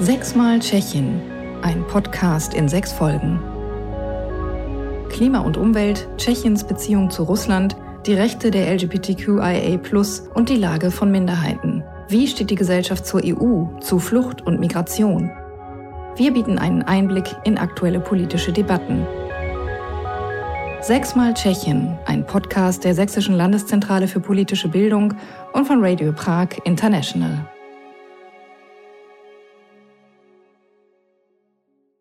Sechsmal 0.00 0.60
Tschechien, 0.60 1.22
ein 1.62 1.82
Podcast 1.86 2.52
in 2.52 2.68
sechs 2.68 2.92
Folgen. 2.92 3.40
Klima 5.08 5.38
und 5.38 5.56
Umwelt, 5.56 6.06
Tschechiens 6.18 6.64
Beziehung 6.64 7.10
zu 7.10 7.22
Russland, 7.22 7.76
die 8.04 8.12
Rechte 8.12 8.50
der 8.50 8.70
LGBTQIA 8.74 9.80
und 10.34 10.48
die 10.50 10.56
Lage 10.56 10.90
von 10.90 11.10
Minderheiten. 11.10 11.82
Wie 12.08 12.28
steht 12.28 12.50
die 12.50 12.56
Gesellschaft 12.56 13.06
zur 13.06 13.22
EU, 13.24 13.78
zu 13.80 13.98
Flucht 13.98 14.42
und 14.42 14.60
Migration? 14.60 15.30
Wir 16.14 16.30
bieten 16.34 16.58
einen 16.58 16.82
Einblick 16.82 17.34
in 17.44 17.56
aktuelle 17.56 18.00
politische 18.00 18.52
Debatten. 18.52 19.06
Sechsmal 20.82 21.32
Tschechien, 21.32 21.98
ein 22.04 22.26
Podcast 22.26 22.84
der 22.84 22.94
Sächsischen 22.94 23.34
Landeszentrale 23.34 24.08
für 24.08 24.20
politische 24.20 24.68
Bildung 24.68 25.14
und 25.54 25.66
von 25.66 25.82
Radio 25.82 26.12
Prag 26.12 26.48
International. 26.64 27.48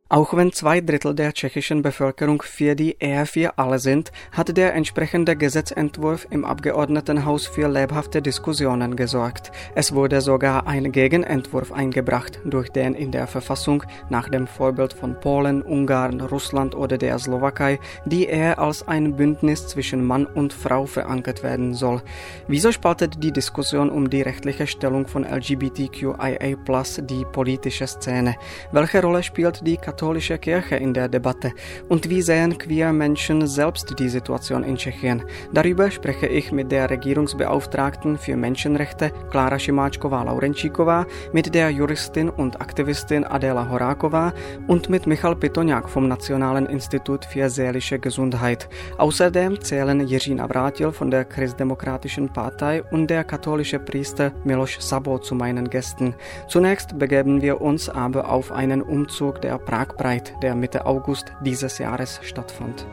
Auch 0.07 0.35
wenn 0.35 0.53
zwei 0.53 0.81
Drittel 0.81 1.15
der 1.15 1.33
tschechischen 1.33 1.81
Bevölkerung 1.81 2.43
für 2.43 2.75
die 2.75 2.95
Ehe 2.99 3.25
für 3.25 3.57
alle 3.57 3.79
sind, 3.79 4.11
hat 4.31 4.55
der 4.55 4.75
entsprechende 4.75 5.35
Gesetzentwurf 5.35 6.27
im 6.29 6.45
Abgeordnetenhaus 6.45 7.47
für 7.47 7.67
lebhafte 7.67 8.21
Diskussionen 8.21 8.95
gesorgt. 8.95 9.51
Es 9.73 9.95
wurde 9.95 10.21
sogar 10.21 10.67
ein 10.67 10.91
Gegenentwurf 10.91 11.71
eingebracht, 11.71 12.39
durch 12.45 12.69
den 12.69 12.93
in 12.93 13.11
der 13.11 13.25
Verfassung 13.25 13.81
nach 14.07 14.29
dem 14.29 14.45
Vorbild 14.45 14.93
von 14.93 15.19
Polen, 15.19 15.63
Ungarn, 15.63 16.21
Russland 16.21 16.75
oder 16.75 16.99
der 16.99 17.17
Slowakei 17.17 17.79
die 18.05 18.27
Ehe 18.27 18.59
als 18.59 18.87
ein 18.87 19.15
Bündnis 19.15 19.67
zwischen 19.69 20.05
Mann 20.05 20.27
und 20.27 20.53
Frau 20.53 20.85
verankert 20.85 21.41
werden 21.41 21.73
soll. 21.73 22.03
Wieso 22.47 22.71
spaltet 22.71 23.23
die 23.23 23.31
Diskussion 23.31 23.89
um 23.89 24.07
die 24.07 24.21
rechtliche 24.21 24.67
Stellung 24.67 25.07
von 25.07 25.23
LGBTQIA+ 25.23 26.57
die 27.01 27.25
politische 27.25 27.87
Szene? 27.87 28.35
Welche 28.71 29.01
Rolle 29.01 29.23
spielt 29.23 29.65
die 29.65 29.77
katholische 29.96 30.38
Kirche 30.38 30.76
in 30.76 30.93
der 30.93 31.07
Debatte 31.07 31.54
und 31.88 32.10
wie 32.10 32.21
sehen 32.21 32.57
queer 32.57 32.91
Menschen 32.91 33.48
selbst 33.48 33.98
die 33.98 34.10
Situation 34.10 34.62
in 34.65 34.76
Tschechien. 34.76 35.24
Darüber 35.54 35.90
spreche 35.90 36.27
ich 36.27 36.52
mit 36.52 36.70
der 36.70 36.90
Regierungsbeauftragten 36.90 38.18
für 38.18 38.35
Menschenrechte 38.35 39.12
Klara 39.32 39.55
Šimáčková-Laurenčíková, 39.55 41.05
mit 41.32 41.55
der 41.55 41.70
Juristin 41.70 42.29
und 42.29 42.60
Aktivistin 42.60 43.24
Adela 43.24 43.70
Horáková 43.71 44.34
und 44.68 44.90
mit 44.90 45.07
Michal 45.07 45.35
Pitoniak 45.35 45.87
vom 45.87 46.09
Nationalen 46.09 46.65
Institut 46.65 47.24
für 47.24 47.49
seelische 47.49 47.98
Gesundheit. 47.98 48.68
Außerdem 48.98 49.62
zählen 49.62 50.02
Jiří 50.02 50.35
Navrátil 50.35 50.91
von 50.91 51.09
der 51.09 51.24
Christdemokratischen 51.24 52.27
Partei 52.34 52.84
und 52.91 53.07
der 53.09 53.24
katholische 53.24 53.80
Priester 53.80 54.34
Miloš 54.43 54.80
Sabo 54.82 55.20
zu 55.20 55.35
meinen 55.35 55.70
Gästen. 55.70 56.15
Zunächst 56.49 56.99
begeben 56.99 57.41
wir 57.41 57.62
uns 57.62 57.87
aber 57.87 58.27
auf 58.30 58.52
einen 58.52 58.82
Umzug 58.82 59.41
der 59.41 59.57
Prag 59.57 59.84
Tragbreit, 59.85 60.33
der 60.41 60.55
Mitte 60.55 60.87
August 60.87 61.31
dieses 61.41 61.77
Jahres 61.77 62.19
stattfand. 62.23 62.87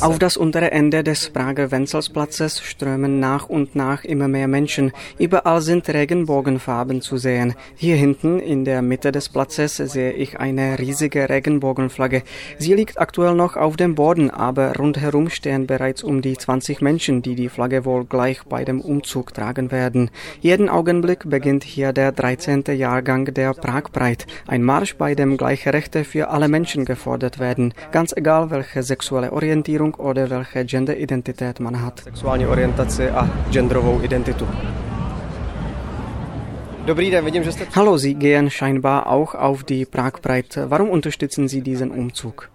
Auf 0.00 0.18
das 0.18 0.38
untere 0.38 0.70
Ende 0.70 1.04
des 1.04 1.28
Prager 1.28 1.70
Wenzelsplatzes 1.70 2.62
strömen 2.62 3.20
nach 3.20 3.50
und 3.50 3.76
nach 3.76 4.02
immer 4.02 4.28
mehr 4.28 4.48
Menschen. 4.48 4.92
Überall 5.18 5.60
sind 5.60 5.86
Regenbogenfarben 5.90 7.02
zu 7.02 7.18
sehen. 7.18 7.54
Hier 7.76 7.96
hinten 7.96 8.40
in 8.40 8.64
der 8.64 8.80
Mitte 8.80 9.12
des 9.12 9.28
Platzes 9.28 9.76
sehe 9.76 10.12
ich 10.12 10.40
eine 10.40 10.78
riesige 10.78 11.28
Regenbogenflagge. 11.28 12.22
Sie 12.58 12.72
liegt 12.72 12.98
aktuell 12.98 13.34
noch 13.34 13.56
auf 13.56 13.76
dem 13.76 13.94
Boden, 13.94 14.30
aber 14.30 14.74
rundherum 14.74 15.28
stehen 15.28 15.66
bereits 15.66 16.02
um 16.02 16.22
die 16.22 16.38
20 16.38 16.80
Menschen, 16.80 17.20
die 17.20 17.34
die 17.34 17.50
Flagge 17.50 17.84
wohl 17.84 18.06
gleich 18.06 18.42
bei 18.44 18.64
dem 18.64 18.80
Umzug 18.80 19.34
tragen 19.34 19.70
werden. 19.70 20.10
Jeden 20.40 20.70
Augenblick 20.70 21.28
beginnt 21.28 21.62
hier 21.62 21.92
der 21.92 22.10
13. 22.10 22.64
Jahrgang 22.68 23.26
der 23.34 23.52
Pragbreit, 23.52 24.26
ein 24.46 24.62
Marsch, 24.62 24.96
bei 24.96 25.14
dem 25.14 25.36
gleiche 25.36 25.74
Rechte 25.74 26.04
für 26.04 26.30
alle 26.30 26.48
Menschen 26.48 26.86
gefordert 26.86 27.38
werden. 27.38 27.74
Ganz 27.92 28.13
egal 28.16 28.50
welche 28.50 28.82
sexuelle 28.82 29.32
Orientierung 29.32 29.94
oder 29.94 30.30
welche 30.30 30.64
Genderidentität 30.64 31.60
man 31.60 31.82
hat. 31.82 32.00
Sexuální 32.00 32.46
orientaci 32.46 33.08
a 33.08 33.28
genderovou 33.50 34.02
identitu. 34.02 34.48
Dobrý 36.84 37.10
den, 37.10 37.24
vidím, 37.24 37.44
že 37.44 37.52
jste... 37.52 37.66
Hallo, 37.74 37.98
Sie 37.98 38.14
gehen 38.14 38.50
scheinbar 38.50 39.06
auch 39.06 39.34
auf 39.34 39.64
die 39.64 39.86
Pragbreite. 39.86 40.70
Warum 40.70 40.90
unterstützen 40.90 41.48
Sie 41.48 41.62
diesen 41.62 41.90
Umzug? 41.90 42.53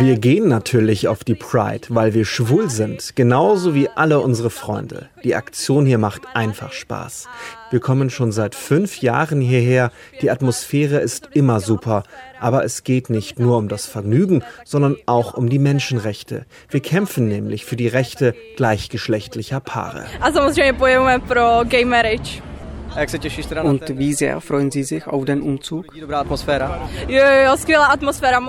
Wir 0.00 0.18
gehen 0.18 0.48
natürlich 0.48 1.08
auf 1.08 1.24
die 1.24 1.34
Pride, 1.34 1.88
weil 1.88 2.14
wir 2.14 2.24
schwul 2.24 2.70
sind, 2.70 3.16
genauso 3.16 3.74
wie 3.74 3.88
alle 3.88 4.20
unsere 4.20 4.50
Freunde. 4.50 5.08
Die 5.24 5.34
Aktion 5.34 5.86
hier 5.86 5.98
macht 5.98 6.22
einfach 6.34 6.72
Spaß. 6.72 7.28
Wir 7.70 7.80
kommen 7.80 8.08
schon 8.08 8.32
seit 8.32 8.54
fünf 8.54 9.02
Jahren 9.02 9.40
hierher. 9.40 9.90
Die 10.22 10.30
Atmosphäre 10.30 10.98
ist 10.98 11.28
immer 11.34 11.60
super. 11.60 12.04
Aber 12.40 12.64
es 12.64 12.84
geht 12.84 13.10
nicht 13.10 13.38
nur 13.38 13.58
um 13.58 13.68
das 13.68 13.86
Vergnügen, 13.86 14.42
sondern 14.64 14.96
auch 15.06 15.34
um 15.34 15.50
die 15.50 15.58
Menschenrechte. 15.58 16.46
Wir 16.70 16.80
kämpfen 16.80 17.28
nämlich 17.28 17.64
für 17.64 17.76
die 17.76 17.88
Rechte 17.88 18.34
gleichgeschlechtlicher 18.56 19.60
Paare. 19.60 20.06
Also 20.20 20.40
pro 21.28 21.64
gay 21.68 21.84
marriage. 21.84 22.40
Und 22.94 23.98
wie 23.98 24.12
sehr 24.12 24.40
freuen 24.40 24.70
Sie 24.70 24.82
sich 24.82 25.06
auf 25.06 25.24
den 25.24 25.42
Umzug? 25.42 25.86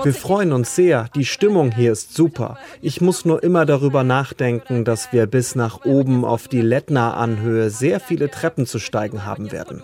Wir 0.04 0.14
freuen 0.14 0.52
uns 0.52 0.74
sehr. 0.74 1.08
Die 1.14 1.24
Stimmung 1.24 1.70
hier 1.70 1.92
ist 1.92 2.14
super. 2.14 2.58
Ich 2.80 3.00
muss 3.00 3.24
nur 3.24 3.42
immer 3.42 3.66
darüber 3.66 4.04
nachdenken, 4.04 4.84
dass 4.84 5.12
wir 5.12 5.26
bis 5.26 5.54
nach 5.54 5.84
oben 5.84 6.24
auf 6.24 6.48
die 6.48 6.62
Lettner-Anhöhe 6.62 7.70
sehr 7.70 8.00
viele 8.00 8.30
Treppen 8.30 8.66
zu 8.66 8.78
steigen 8.78 9.24
haben 9.24 9.52
werden. 9.52 9.82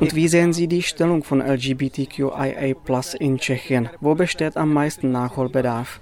Und 0.00 0.14
wie 0.14 0.28
sehen 0.28 0.52
Sie 0.52 0.68
die 0.68 0.82
Stellung 0.82 1.24
von 1.24 1.40
LGBTQIA 1.40 2.74
in 3.18 3.38
Tschechien? 3.38 3.88
Wo 4.00 4.14
besteht 4.14 4.56
am 4.56 4.72
meisten 4.72 5.10
Nachholbedarf? 5.12 6.00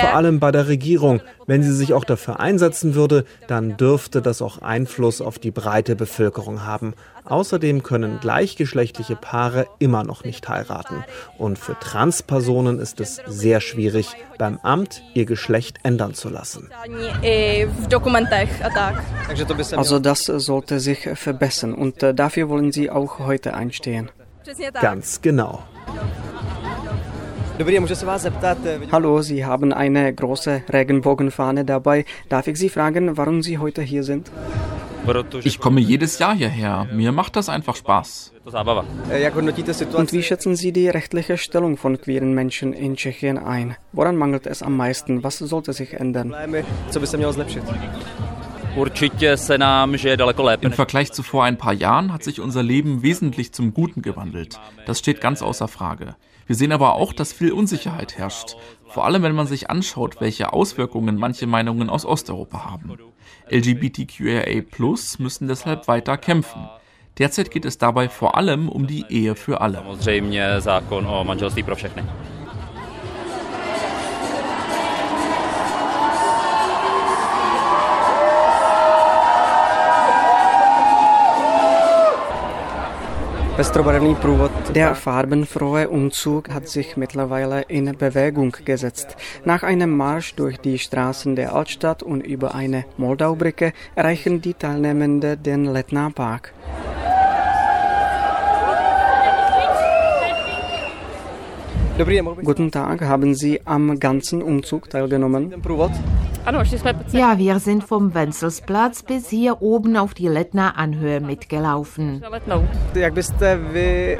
Vor 0.00 0.14
allem 0.14 0.40
bei 0.40 0.52
der 0.52 0.68
Regierung. 0.68 1.20
Wenn 1.46 1.62
sie 1.62 1.72
sich 1.72 1.94
auch 1.94 2.04
dafür 2.04 2.40
einsetzen 2.40 2.94
würde, 2.94 3.24
dann 3.46 3.76
dürfte 3.76 4.20
das 4.20 4.42
auch 4.42 4.62
Einfluss 4.62 5.20
auf 5.20 5.38
die 5.38 5.50
breite 5.50 5.94
Bevölkerung 5.96 6.64
haben. 6.64 6.94
Außerdem 7.24 7.82
können 7.82 8.18
gleichgeschlechtliche 8.20 9.16
Paare 9.16 9.66
immer 9.78 10.04
noch 10.04 10.24
nicht 10.24 10.48
heiraten. 10.48 11.04
Und 11.38 11.58
für 11.58 11.78
Transpersonen 11.78 12.78
ist 12.78 13.00
es 13.00 13.20
sehr 13.26 13.60
schwierig, 13.60 14.08
beim 14.38 14.58
Amt 14.62 15.02
ihr 15.14 15.24
Geschlecht 15.24 15.78
ändern 15.82 16.14
zu 16.14 16.28
lassen. 16.28 16.70
Also 19.76 19.98
das 19.98 20.24
sollte 20.24 20.80
sich 20.80 21.08
verbessern 21.14 21.74
und 21.74 22.02
äh, 22.02 22.14
dafür 22.14 22.48
wollen 22.48 22.72
Sie 22.72 22.90
auch 22.90 23.18
heute 23.18 23.54
einstehen. 23.54 24.10
Ganz 24.80 25.22
genau. 25.22 25.62
Hallo, 28.92 29.22
Sie 29.22 29.44
haben 29.46 29.72
eine 29.72 30.14
große 30.14 30.62
Regenbogenfahne 30.70 31.64
dabei. 31.64 32.04
Darf 32.28 32.48
ich 32.48 32.58
Sie 32.58 32.68
fragen, 32.68 33.16
warum 33.16 33.42
Sie 33.42 33.58
heute 33.58 33.80
hier 33.82 34.02
sind? 34.04 34.30
Ich 35.44 35.58
komme 35.60 35.80
jedes 35.80 36.18
Jahr 36.18 36.34
hierher. 36.34 36.86
Mir 36.92 37.12
macht 37.12 37.36
das 37.36 37.48
einfach 37.48 37.76
Spaß. 37.76 38.32
Und 38.44 40.12
wie 40.12 40.22
schätzen 40.22 40.56
Sie 40.56 40.72
die 40.72 40.88
rechtliche 40.88 41.38
Stellung 41.38 41.76
von 41.76 41.98
queeren 42.00 42.34
Menschen 42.34 42.72
in 42.72 42.96
Tschechien 42.96 43.38
ein? 43.38 43.76
Woran 43.92 44.16
mangelt 44.16 44.46
es 44.46 44.62
am 44.62 44.76
meisten? 44.76 45.22
Was 45.22 45.38
sollte 45.38 45.72
sich 45.72 45.94
ändern? 45.94 46.34
Im 50.60 50.72
Vergleich 50.72 51.12
zu 51.12 51.22
vor 51.22 51.44
ein 51.44 51.56
paar 51.56 51.72
Jahren 51.72 52.12
hat 52.12 52.22
sich 52.22 52.40
unser 52.40 52.62
Leben 52.62 53.02
wesentlich 53.02 53.52
zum 53.52 53.72
Guten 53.72 54.02
gewandelt. 54.02 54.60
Das 54.84 54.98
steht 54.98 55.22
ganz 55.22 55.40
außer 55.40 55.68
Frage. 55.68 56.16
Wir 56.46 56.54
sehen 56.56 56.72
aber 56.72 56.94
auch, 56.94 57.12
dass 57.12 57.32
viel 57.32 57.52
Unsicherheit 57.52 58.18
herrscht, 58.18 58.56
vor 58.88 59.04
allem 59.04 59.22
wenn 59.22 59.34
man 59.34 59.46
sich 59.46 59.68
anschaut, 59.68 60.20
welche 60.20 60.52
Auswirkungen 60.52 61.16
manche 61.16 61.46
Meinungen 61.46 61.90
aus 61.90 62.06
Osteuropa 62.06 62.64
haben. 62.64 62.96
LGBTQIA 63.50 64.62
müssen 65.18 65.48
deshalb 65.48 65.88
weiter 65.88 66.16
kämpfen. 66.16 66.68
Derzeit 67.18 67.50
geht 67.50 67.64
es 67.64 67.78
dabei 67.78 68.08
vor 68.08 68.36
allem 68.36 68.68
um 68.68 68.86
die 68.86 69.04
Ehe 69.08 69.34
für 69.34 69.60
alle. 69.60 69.82
Pestrobarevný 83.56 84.14
Průvod. 84.14 84.52
Der 84.70 84.94
farbenfrohe 84.94 85.88
Umzug 85.88 86.50
hat 86.50 86.68
sich 86.68 86.96
mittlerweile 86.96 87.62
in 87.62 87.96
Bewegung 87.98 88.52
gesetzt. 88.64 89.16
Nach 89.44 89.62
einem 89.62 89.96
Marsch 89.96 90.34
durch 90.34 90.58
die 90.58 90.78
Straßen 90.78 91.36
der 91.36 91.54
Altstadt 91.54 92.02
und 92.02 92.20
über 92.20 92.54
eine 92.54 92.84
Moldaubrücke 92.98 93.72
erreichen 93.94 94.42
die 94.42 94.52
Teilnehmenden 94.52 95.42
den 95.42 95.64
Letna 95.64 96.10
Park. 96.10 96.52
Guten 102.44 102.70
Tag, 102.70 103.00
haben 103.00 103.34
Sie 103.34 103.62
am 103.64 103.98
ganzen 103.98 104.42
Umzug 104.42 104.90
teilgenommen? 104.90 105.54
Ja, 107.12 107.38
wir 107.38 107.58
sind 107.58 107.82
vom 107.82 108.14
Wenzelsplatz 108.14 109.02
bis 109.02 109.28
hier 109.28 109.62
oben 109.62 109.96
auf 109.96 110.14
die 110.14 110.28
Lettner 110.28 110.78
Anhöhe 110.78 111.20
mitgelaufen. 111.20 112.22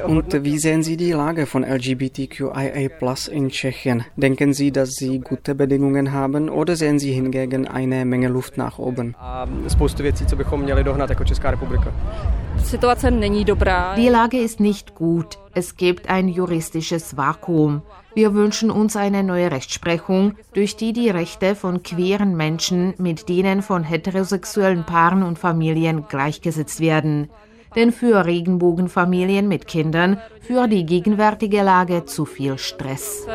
Und 0.06 0.44
wie 0.44 0.58
sehen 0.58 0.82
Sie 0.82 0.96
die 0.96 1.12
Lage 1.12 1.46
von 1.46 1.62
LGBTQIA 1.62 2.88
Plus 2.98 3.28
in 3.28 3.50
Tschechien? 3.50 4.04
Denken 4.16 4.52
Sie, 4.52 4.72
dass 4.72 4.90
Sie 4.90 5.20
gute 5.20 5.54
Bedingungen 5.54 6.12
haben 6.12 6.48
oder 6.48 6.74
sehen 6.74 6.98
Sie 6.98 7.12
hingegen 7.12 7.68
eine 7.68 8.04
Menge 8.04 8.28
Luft 8.28 8.56
nach 8.56 8.78
oben? 8.80 9.14
Die 13.96 14.08
Lage 14.08 14.38
ist 14.38 14.58
nicht 14.58 14.96
gut. 14.96 15.38
Es 15.54 15.76
gibt 15.76 16.10
ein 16.10 16.26
juristisches 16.26 17.16
Vakuum. 17.16 17.82
Wir 18.14 18.34
wünschen 18.34 18.72
uns 18.72 18.96
eine 18.96 19.22
neue 19.22 19.52
Rechtsprechung, 19.52 20.34
durch 20.52 20.74
die 20.74 20.92
die 20.92 21.08
Rechte 21.08 21.54
von 21.54 21.84
queeren 21.84 22.36
Menschen 22.36 22.94
mit 22.98 23.28
denen 23.28 23.62
von 23.62 23.84
heterosexuellen 23.84 24.84
Paaren 24.84 25.22
und 25.22 25.38
Familien 25.38 26.08
gleichgesetzt 26.08 26.80
werden. 26.80 27.30
Denn 27.76 27.92
für 27.92 28.24
Regenbogenfamilien 28.24 29.46
mit 29.46 29.68
Kindern 29.68 30.18
führt 30.40 30.72
die 30.72 30.86
gegenwärtige 30.86 31.62
Lage 31.62 32.04
zu 32.04 32.24
viel 32.24 32.58
Stress. 32.58 33.28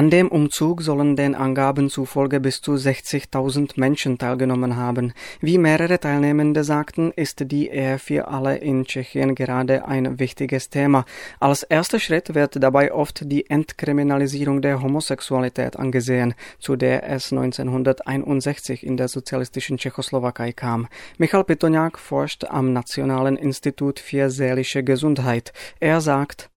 An 0.00 0.08
dem 0.08 0.28
Umzug 0.28 0.80
sollen 0.80 1.14
den 1.14 1.34
Angaben 1.34 1.90
zufolge 1.90 2.40
bis 2.40 2.62
zu 2.62 2.72
60.000 2.72 3.72
Menschen 3.76 4.16
teilgenommen 4.16 4.76
haben. 4.76 5.12
Wie 5.42 5.58
mehrere 5.58 6.00
Teilnehmende 6.00 6.64
sagten, 6.64 7.12
ist 7.14 7.52
die 7.52 7.68
Ehe 7.68 7.98
für 7.98 8.28
alle 8.28 8.56
in 8.56 8.86
Tschechien 8.86 9.34
gerade 9.34 9.86
ein 9.86 10.18
wichtiges 10.18 10.70
Thema. 10.70 11.04
Als 11.38 11.64
erster 11.64 12.00
Schritt 12.00 12.34
wird 12.34 12.62
dabei 12.62 12.94
oft 12.94 13.30
die 13.30 13.50
Entkriminalisierung 13.50 14.62
der 14.62 14.80
Homosexualität 14.80 15.76
angesehen, 15.76 16.32
zu 16.58 16.76
der 16.76 17.06
es 17.06 17.30
1961 17.30 18.86
in 18.86 18.96
der 18.96 19.08
sozialistischen 19.08 19.76
Tschechoslowakei 19.76 20.52
kam. 20.52 20.88
Michal 21.18 21.44
Pitoniak 21.44 21.98
forscht 21.98 22.44
am 22.44 22.72
Nationalen 22.72 23.36
Institut 23.36 24.00
für 24.00 24.30
seelische 24.30 24.82
Gesundheit. 24.82 25.52
Er 25.78 26.00
sagt, 26.00 26.49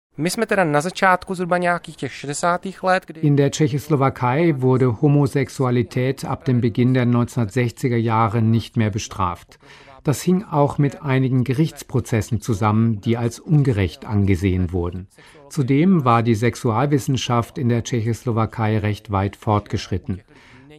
in 3.23 3.35
der 3.35 3.49
Tschechoslowakei 3.49 4.61
wurde 4.61 5.01
Homosexualität 5.01 6.23
ab 6.23 6.45
dem 6.45 6.61
Beginn 6.61 6.93
der 6.93 7.07
1960er 7.07 7.95
Jahre 7.95 8.43
nicht 8.43 8.77
mehr 8.77 8.91
bestraft. 8.91 9.57
Das 10.03 10.21
hing 10.21 10.43
auch 10.43 10.77
mit 10.77 11.01
einigen 11.01 11.43
Gerichtsprozessen 11.43 12.41
zusammen, 12.41 13.01
die 13.01 13.17
als 13.17 13.39
ungerecht 13.39 14.05
angesehen 14.05 14.71
wurden. 14.71 15.07
Zudem 15.49 16.05
war 16.05 16.21
die 16.21 16.35
Sexualwissenschaft 16.35 17.57
in 17.57 17.69
der 17.69 17.83
Tschechoslowakei 17.83 18.77
recht 18.77 19.11
weit 19.11 19.35
fortgeschritten. 19.35 20.21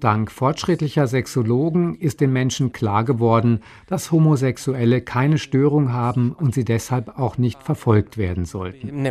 Dank 0.00 0.30
fortschrittlicher 0.30 1.06
Sexologen 1.06 1.94
ist 1.94 2.20
den 2.20 2.32
Menschen 2.32 2.72
klar 2.72 3.04
geworden, 3.04 3.60
dass 3.86 4.10
Homosexuelle 4.10 5.00
keine 5.00 5.38
Störung 5.38 5.92
haben 5.92 6.32
und 6.32 6.54
sie 6.54 6.64
deshalb 6.64 7.18
auch 7.18 7.38
nicht 7.38 7.62
verfolgt 7.62 8.18
werden 8.18 8.44
sollten. 8.44 9.02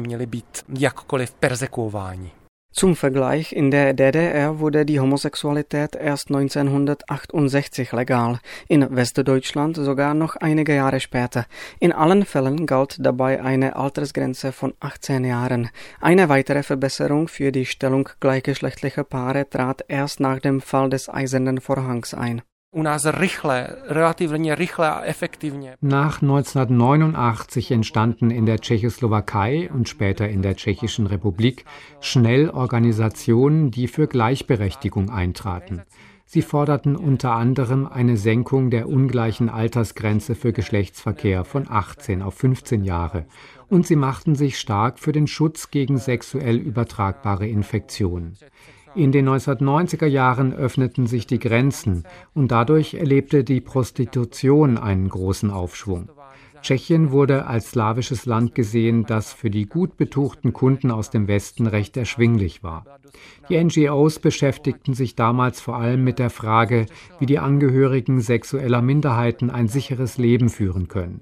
Zum 2.74 2.96
Vergleich, 2.96 3.54
in 3.54 3.70
der 3.70 3.94
DDR 3.94 4.58
wurde 4.58 4.84
die 4.84 5.00
Homosexualität 5.00 5.96
erst 5.96 6.30
1968 6.30 7.92
legal, 7.92 8.40
in 8.68 8.96
Westdeutschland 8.96 9.78
sogar 9.78 10.16
noch 10.16 10.36
einige 10.38 10.74
Jahre 10.74 11.00
später. 11.00 11.46
In 11.80 11.94
allen 11.94 12.26
Fällen 12.26 12.66
galt 12.66 12.98
dabei 13.00 13.44
eine 13.44 13.76
Altersgrenze 13.76 14.52
von 14.52 14.74
18 14.80 15.24
Jahren. 15.24 15.70
Eine 16.02 16.30
weitere 16.30 16.64
Verbesserung 16.64 17.28
für 17.28 17.52
die 17.52 17.68
Stellung 17.68 18.10
gleichgeschlechtlicher 18.20 19.04
Paare 19.04 19.48
trat 19.48 19.86
erst 19.88 20.20
nach 20.20 20.40
dem 20.40 20.60
Fall 20.60 20.90
des 20.90 21.10
Eisernen 21.10 21.62
Vorhangs 21.62 22.16
ein 22.16 22.42
Nach 25.82 26.22
1989 26.24 27.70
entstanden 27.70 28.32
in 28.32 28.48
der 28.48 28.60
Tschechoslowakei 28.60 29.70
und 29.72 29.88
später 29.88 30.28
in 30.28 30.42
der 30.42 30.56
Tschechischen 30.56 31.06
Republik 31.06 31.66
schnell 32.02 32.50
Organisationen, 32.50 33.70
die 33.70 33.88
für 33.88 34.08
Gleichberechtigung 34.08 35.12
eintraten. 35.12 35.84
Sie 36.26 36.42
forderten 36.42 36.96
unter 36.96 37.34
anderem 37.34 37.86
eine 37.86 38.18
Senkung 38.18 38.72
der 38.72 38.90
ungleichen 38.90 39.50
Altersgrenze 39.50 40.34
für 40.34 40.52
Geschlechtsverkehr 40.52 41.46
von 41.46 41.68
18 41.70 42.24
auf 42.24 42.34
15 42.34 42.84
Jahre 42.84 43.28
und 43.70 43.86
sie 43.86 43.96
machten 43.96 44.34
sich 44.34 44.58
stark 44.58 44.98
für 44.98 45.12
den 45.12 45.28
Schutz 45.28 45.70
gegen 45.70 46.00
sexuell 46.00 46.58
übertragbare 46.58 47.48
Infektionen. 47.48 48.36
In 48.96 49.12
den 49.12 49.28
1990er 49.28 50.06
Jahren 50.06 50.54
öffneten 50.54 51.08
sich 51.08 51.26
die 51.26 51.40
Grenzen 51.40 52.04
und 52.34 52.52
dadurch 52.52 52.94
erlebte 52.94 53.44
die 53.44 53.60
Prostitution 53.60 54.78
einen 54.78 55.10
großen 55.10 55.50
Aufschwung. 55.50 56.10
Tschechien 56.62 57.12
wurde 57.12 57.46
als 57.46 57.72
slawisches 57.72 58.26
Land 58.26 58.56
gesehen, 58.56 59.06
das 59.06 59.34
für 59.34 59.50
die 59.50 59.66
gut 59.66 59.98
betuchten 59.98 60.54
Kunden 60.54 60.92
aus 60.92 61.10
dem 61.10 61.28
Westen 61.28 61.68
recht 61.68 61.98
erschwinglich 61.98 62.64
war. 62.64 62.86
Die 63.50 63.62
NGOs 63.62 64.20
beschäftigten 64.20 64.94
sich 64.94 65.16
damals 65.16 65.60
vor 65.60 65.76
allem 65.76 66.04
mit 66.04 66.20
der 66.20 66.30
Frage, 66.30 66.86
wie 67.20 67.26
die 67.26 67.40
Angehörigen 67.40 68.22
sexueller 68.22 68.82
Minderheiten 68.82 69.50
ein 69.50 69.68
sicheres 69.68 70.18
Leben 70.18 70.50
führen 70.50 70.88
können. 70.88 71.22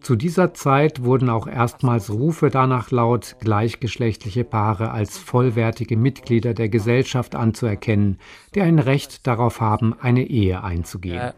Zu 0.00 0.16
dieser 0.16 0.54
Zeit 0.54 1.04
wurden 1.04 1.28
auch 1.28 1.46
erstmals 1.46 2.10
Rufe 2.10 2.48
danach 2.48 2.90
laut, 2.90 3.36
gleichgeschlechtliche 3.40 4.44
Paare 4.44 4.92
als 4.92 5.18
vollwertige 5.18 5.96
Mitglieder 5.96 6.54
der 6.54 6.68
Gesellschaft 6.68 7.34
anzuerkennen, 7.34 8.18
die 8.54 8.62
ein 8.62 8.78
Recht 8.78 9.26
darauf 9.26 9.60
haben, 9.60 9.94
eine 10.00 10.24
Ehe 10.24 10.64
einzugehen. 10.64 11.32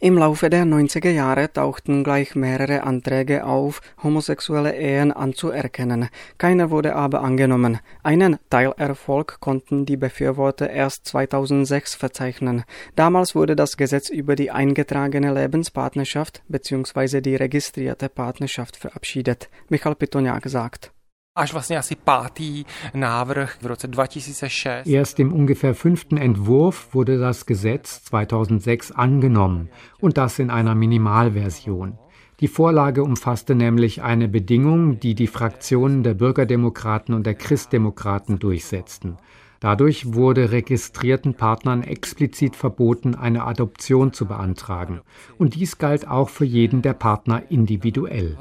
Im 0.00 0.18
Laufe 0.18 0.50
der 0.50 0.64
90er 0.64 1.08
Jahre 1.08 1.50
tauchten 1.52 2.04
gleich 2.04 2.34
mehrere 2.34 2.82
Anträge 2.82 3.46
auf, 3.46 3.80
homosexuelle 4.02 4.76
Ehen 4.76 5.12
anzuerkennen. 5.12 6.10
Keiner 6.36 6.70
wurde 6.70 6.94
aber 6.94 7.22
angenommen. 7.22 7.78
Einen 8.02 8.38
Teilerfolg 8.50 9.38
konnten 9.40 9.86
die 9.86 9.96
Befürworter 9.96 10.68
erst 10.68 11.06
2006 11.06 11.94
verzeichnen. 11.94 12.64
Damals 12.96 13.34
wurde 13.34 13.56
das 13.56 13.76
Gesetz 13.76 14.10
über 14.10 14.34
die 14.34 14.50
eingetragene 14.50 15.32
Lebenspartnerschaft 15.32 16.42
bzw. 16.48 17.20
die 17.20 17.36
registrierte 17.36 18.10
Partnerschaft 18.10 18.76
verabschiedet. 18.76 19.48
Michal 19.68 19.94
Pitoniak 19.94 20.48
sagt 20.50 20.92
až 21.36 21.52
vlastně 21.52 21.78
asi 21.78 21.96
pátý 21.96 22.64
návrh 22.94 23.56
v 23.60 23.66
roce 23.66 23.88
2006. 23.88 24.86
Erst 24.86 25.20
im 25.20 25.32
ungefähr 25.32 25.74
fünften 25.74 26.16
Entwurf 26.16 26.94
wurde 26.94 27.18
das 27.18 27.46
Gesetz 27.46 28.04
2006 28.04 28.92
angenommen 28.92 29.68
und 30.00 30.16
das 30.16 30.38
in 30.38 30.50
einer 30.50 30.74
Minimalversion. 30.74 31.98
Die 32.40 32.48
Vorlage 32.48 33.02
umfasste 33.02 33.54
nämlich 33.54 34.02
eine 34.02 34.28
Bedingung, 34.28 35.00
die 35.00 35.14
die 35.14 35.26
Fraktionen 35.26 36.02
der 36.02 36.14
Bürgerdemokraten 36.14 37.14
und 37.14 37.26
der 37.26 37.34
Christdemokraten 37.34 38.38
durchsetzten. 38.38 39.16
Dadurch 39.64 40.12
wurde 40.12 40.52
registrierten 40.52 41.32
Partnern 41.32 41.84
explizit 41.84 42.54
verboten, 42.54 43.14
eine 43.14 43.46
Adoption 43.46 44.12
zu 44.12 44.26
beantragen. 44.26 45.00
Und 45.38 45.54
dies 45.54 45.78
galt 45.78 46.06
auch 46.06 46.28
für 46.28 46.44
jeden 46.44 46.82
der 46.82 46.92
Partner 46.92 47.44
individuell. 47.48 48.36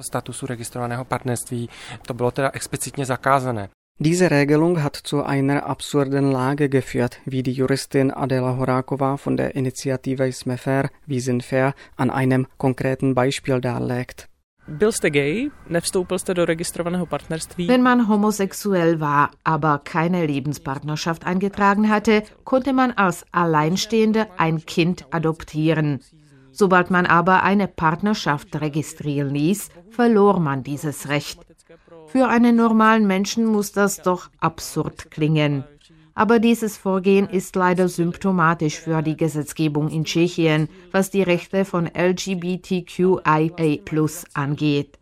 Diese 4.00 4.32
Regelung 4.32 4.84
hat 4.84 4.98
zu 4.98 5.24
einer 5.24 5.66
absurden 5.66 6.30
Lage 6.30 6.68
geführt, 6.68 7.22
wie 7.24 7.42
die 7.42 7.54
Juristin 7.54 8.12
Adela 8.12 8.58
Horakova 8.58 9.16
von 9.16 9.38
der 9.38 9.56
Initiative 9.56 10.30
Jsme 10.30 10.58
fair, 10.58 10.90
wir 11.06 11.22
sind 11.22 11.42
fair, 11.42 11.74
an 11.96 12.10
einem 12.10 12.48
konkreten 12.58 13.16
Beispiel 13.16 13.62
darlegt. 13.62 14.28
Byl 14.68 14.92
jste 14.92 15.10
gay? 15.10 15.50
Nevstoupil 15.70 16.20
jste 16.20 16.34
do 16.34 16.46
registrovaného 16.46 17.06
partnerství? 17.06 17.68
Wenn 17.68 17.84
man 17.84 18.06
homosexuell 18.06 19.00
war, 19.00 19.30
aber 19.46 19.78
keine 19.84 20.26
Lebenspartnerschaft 20.26 21.26
eingetragen 21.26 21.90
hatte, 21.90 22.24
konnte 22.44 22.74
man 22.74 22.92
als 22.92 23.26
Alleinstehende 23.32 24.28
ein 24.38 24.66
Kind 24.66 25.06
adoptieren. 25.12 26.00
Sobald 26.52 26.92
man 26.92 27.06
aber 27.06 27.44
eine 27.44 27.68
Partnerschaft 27.68 28.62
registrieren 28.62 29.30
ließ, 29.30 29.70
verlor 29.90 30.40
man 30.40 30.64
dieses 30.64 31.10
Recht. 31.10 31.40
Für 32.08 32.28
einen 32.28 32.56
normalen 32.56 33.08
Menschen 33.08 33.46
muss 33.46 33.72
das 33.72 34.02
doch 34.02 34.30
absurd 34.40 35.12
klingen. 35.12 35.64
Aber 36.16 36.40
dieses 36.40 36.78
Vorgehen 36.78 37.28
ist 37.28 37.56
leider 37.56 37.88
symptomatisch 37.88 38.80
für 38.80 39.02
die 39.02 39.18
Gesetzgebung 39.18 39.90
in 39.90 40.06
Tschechien, 40.06 40.70
was 40.92 41.10
die 41.10 41.24
Rechte 41.24 41.66
von 41.66 41.88
LGBTQIA 41.88 43.50
angeht. 44.34 45.00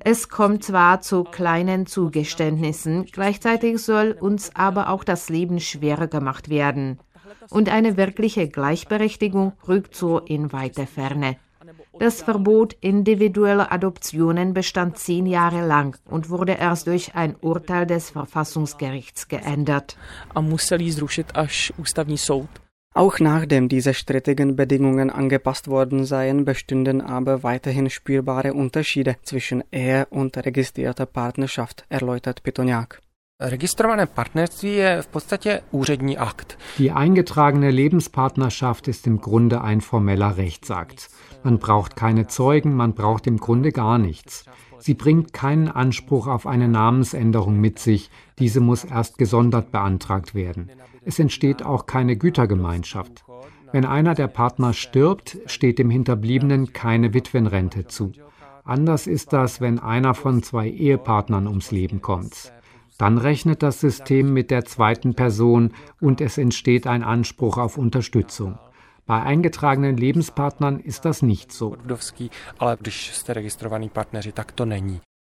Es 0.00 0.28
kommt 0.28 0.64
zwar 0.64 1.00
zu 1.00 1.24
kleinen 1.24 1.86
Zugeständnissen, 1.86 3.06
gleichzeitig 3.06 3.78
soll 3.78 4.16
uns 4.18 4.54
aber 4.54 4.88
auch 4.90 5.04
das 5.04 5.28
Leben 5.28 5.60
schwerer 5.60 6.06
gemacht 6.06 6.48
werden. 6.48 6.98
Und 7.50 7.68
eine 7.68 7.96
wirkliche 7.96 8.48
Gleichberechtigung 8.48 9.52
rückt 9.66 9.94
so 9.96 10.18
in 10.20 10.52
weite 10.52 10.86
Ferne. 10.86 11.36
Das 12.02 12.20
Verbot 12.20 12.74
individueller 12.80 13.70
Adoptionen 13.70 14.54
bestand 14.54 14.98
zehn 14.98 15.24
Jahre 15.24 15.64
lang 15.64 15.96
und 16.10 16.30
wurde 16.30 16.54
erst 16.54 16.88
durch 16.88 17.14
ein 17.14 17.36
Urteil 17.40 17.86
des 17.86 18.10
Verfassungsgerichts 18.10 19.28
geändert. 19.28 19.96
Auch 22.94 23.18
nachdem 23.20 23.68
diese 23.68 23.94
strittigen 23.94 24.56
Bedingungen 24.56 25.10
angepasst 25.10 25.68
worden 25.68 26.04
seien, 26.04 26.44
bestünden 26.44 27.00
aber 27.02 27.44
weiterhin 27.44 27.88
spürbare 27.88 28.52
Unterschiede 28.52 29.14
zwischen 29.22 29.62
Ehe 29.70 30.06
und 30.06 30.36
registrierter 30.36 31.06
Partnerschaft, 31.06 31.84
erläutert 31.88 32.42
Pitoniak. 32.42 33.01
Registrované 33.44 34.06
partnerství 34.06 34.72
je 34.72 35.02
v 35.02 35.06
podstatě 35.06 35.60
úřední 35.70 36.18
akt. 36.18 36.58
Die 36.78 36.92
eingetragene 36.92 37.70
Lebenspartnerschaft 37.70 38.88
ist 38.88 39.06
im 39.06 39.18
Grunde 39.18 39.60
ein 39.60 39.80
formeller 39.80 40.36
Rechtsakt. 40.36 41.08
Man 41.44 41.58
braucht 41.58 41.96
keine 41.96 42.26
Zeugen, 42.26 42.74
man 42.74 42.92
braucht 42.92 43.26
im 43.26 43.36
Grunde 43.36 43.72
gar 43.72 43.98
nichts. 43.98 44.44
Sie 44.78 44.94
bringt 44.94 45.32
keinen 45.32 45.68
Anspruch 45.68 46.26
auf 46.26 46.46
eine 46.46 46.68
Namensänderung 46.68 47.60
mit 47.60 47.78
sich, 47.78 48.10
diese 48.38 48.60
muss 48.60 48.84
erst 48.84 49.18
gesondert 49.18 49.72
beantragt 49.72 50.34
werden. 50.34 50.70
Es 51.04 51.18
entsteht 51.18 51.64
auch 51.64 51.86
keine 51.86 52.16
Gütergemeinschaft. 52.16 53.24
Wenn 53.72 53.84
einer 53.84 54.14
der 54.14 54.28
Partner 54.28 54.72
stirbt, 54.72 55.38
steht 55.46 55.78
dem 55.78 55.90
Hinterbliebenen 55.90 56.72
keine 56.72 57.14
Witwenrente 57.14 57.86
zu. 57.86 58.12
Anders 58.64 59.06
ist 59.06 59.32
das, 59.32 59.60
wenn 59.60 59.78
einer 59.80 60.14
von 60.14 60.42
zwei 60.42 60.68
Ehepartnern 60.68 61.48
ums 61.48 61.72
Leben 61.72 62.00
kommt. 62.00 62.52
Dann 63.02 63.18
rechnet 63.18 63.64
das 63.64 63.80
System 63.80 64.32
mit 64.32 64.52
der 64.52 64.64
zweiten 64.64 65.14
Person 65.14 65.72
und 66.00 66.20
es 66.20 66.38
entsteht 66.38 66.86
ein 66.86 67.02
Anspruch 67.02 67.58
auf 67.58 67.76
Unterstützung. 67.76 68.60
Bei 69.06 69.20
eingetragenen 69.20 69.96
Lebenspartnern 69.96 70.78
ist 70.78 71.04
das 71.04 71.20
nicht 71.20 71.50
so. 71.50 71.76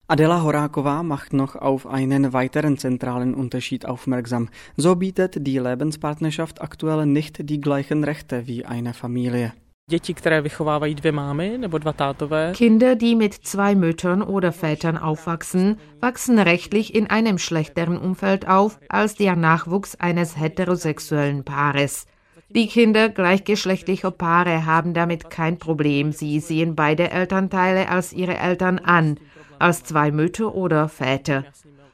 Adela 0.08 0.42
Horáková 0.42 1.04
macht 1.04 1.32
noch 1.32 1.54
auf 1.54 1.86
einen 1.86 2.32
weiteren 2.32 2.76
zentralen 2.76 3.34
Unterschied 3.34 3.86
aufmerksam. 3.86 4.48
So 4.76 4.96
bietet 4.96 5.46
die 5.46 5.58
Lebenspartnerschaft 5.60 6.60
aktuell 6.60 7.06
nicht 7.06 7.48
die 7.48 7.60
gleichen 7.60 8.02
Rechte 8.02 8.48
wie 8.48 8.64
eine 8.64 8.94
Familie. 8.94 9.52
Děti, 9.90 10.14
které 10.14 10.40
vychovávají 10.40 10.94
dvě 10.94 11.12
mámy 11.12 11.58
nebo 11.58 11.78
dva 11.78 11.92
tátové. 11.92 12.52
Kinder, 12.56 12.96
die 12.96 13.16
mit 13.16 13.34
zwei 13.34 13.74
Müttern 13.74 14.22
oder 14.22 14.52
Vätern 14.52 14.98
aufwachsen, 14.98 15.76
wachsen 16.00 16.38
rechtlich 16.38 16.94
in 16.94 17.06
einem 17.08 17.38
schlechteren 17.38 17.98
Umfeld 17.98 18.48
auf 18.48 18.78
als 18.88 19.14
der 19.14 19.36
Nachwuchs 19.36 19.96
eines 19.96 20.38
heterosexuellen 20.38 21.42
Paares. 21.44 22.06
Die 22.48 22.68
Kinder 22.68 23.08
gleichgeschlechtlicher 23.08 24.12
Paare 24.12 24.64
haben 24.64 24.94
damit 24.94 25.28
kein 25.28 25.58
Problem. 25.58 26.12
Sie 26.12 26.38
sehen 26.38 26.76
beide 26.76 27.10
Elternteile 27.10 27.88
als 27.88 28.12
ihre 28.12 28.38
Eltern 28.38 28.78
an, 28.78 29.18
als 29.58 29.82
zwei 29.82 30.12
Mütter 30.12 30.54
oder 30.54 30.88
Väter. 30.88 31.44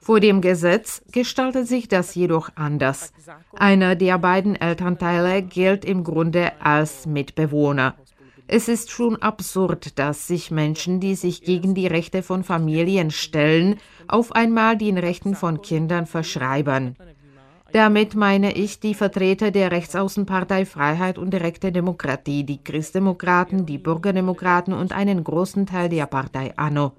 Vor 0.07 0.21
dem 0.21 0.41
Gesetz 0.41 1.03
gestaltet 1.11 1.67
sich 1.67 1.89
das 1.89 2.15
jedoch 2.15 2.51
anders. 2.55 3.13
Einer 3.57 3.97
der 3.97 4.21
beiden 4.21 4.55
Elternteile 4.55 5.43
gilt 5.43 5.85
im 5.85 6.05
Grunde 6.05 6.53
als 6.61 7.07
Mitbewohner. 7.07 7.97
Es 8.47 8.69
ist 8.69 8.93
schon 8.93 9.17
absurd, 9.17 9.99
dass 9.99 10.29
sich 10.29 10.53
Menschen, 10.53 11.01
die 11.01 11.17
sich 11.17 11.43
gegen 11.43 11.75
die 11.75 11.89
Rechte 11.89 12.23
von 12.23 12.45
Familien 12.45 13.11
stellen, 13.11 13.81
auf 14.07 14.31
einmal 14.31 14.79
den 14.79 14.97
Rechten 14.97 15.35
von 15.35 15.61
Kindern 15.61 16.07
verschreiben. 16.07 16.95
Damit 17.77 18.15
meine 18.15 18.55
ich 18.57 18.81
die 18.81 18.95
Vertreter 18.95 19.51
der 19.51 19.71
Rechtsaußenpartei 19.71 20.65
Freiheit 20.65 21.19
und 21.19 21.31
direkte 21.31 21.73
Demokratie, 21.73 22.43
die 22.43 22.65
Christdemokraten, 22.65 23.67
die 23.67 23.77
Bürgerdemokraten 23.77 24.73
und 24.73 24.93
einen 24.93 25.23
großen 25.23 25.67
Teil 25.67 25.91
der 25.91 26.07
Partei 26.07 26.55
Anno. 26.57 26.93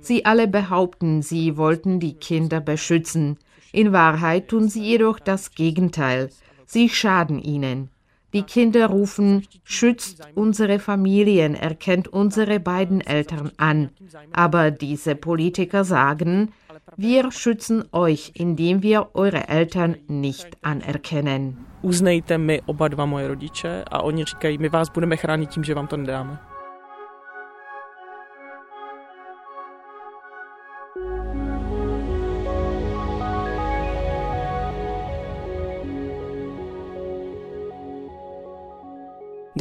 Sie 0.00 0.24
alle 0.24 0.46
behaupten, 0.46 1.22
sie 1.22 1.56
wollten 1.56 1.98
die 1.98 2.14
Kinder 2.14 2.60
beschützen. 2.60 3.36
In 3.72 3.90
Wahrheit 3.90 4.46
tun 4.46 4.68
sie 4.68 4.84
jedoch 4.84 5.18
das 5.18 5.56
Gegenteil. 5.56 6.30
Sie 6.66 6.88
schaden 6.88 7.40
ihnen. 7.40 7.90
Die 8.32 8.44
Kinder 8.44 8.86
rufen, 8.86 9.44
schützt 9.64 10.22
unsere 10.36 10.78
Familien, 10.78 11.56
erkennt 11.56 12.06
unsere 12.06 12.60
beiden 12.60 13.00
Eltern 13.00 13.50
an. 13.56 13.90
Aber 14.32 14.70
diese 14.70 15.16
Politiker 15.16 15.82
sagen, 15.82 16.52
wir 16.96 17.30
schützen 17.30 17.84
euch, 17.92 18.32
indem 18.34 18.82
wir 18.82 19.14
eure 19.14 19.48
Eltern 19.48 19.96
nicht 20.08 20.56
anerkennen. 20.62 21.66
Uznejte 21.82 22.38
mi 22.38 22.60
oba 22.66 22.88
dva 22.88 23.06
moje 23.06 23.28
rodiče 23.28 23.84
a 23.90 24.02
oni 24.02 24.24
říkají, 24.24 24.58
my 24.58 24.68
vás 24.68 24.88
budeme 24.90 25.16
chránit 25.16 25.50
tím, 25.50 25.64
že 25.64 25.74
vám 25.74 25.86
to 25.86 25.96
nedáme. 25.96 26.51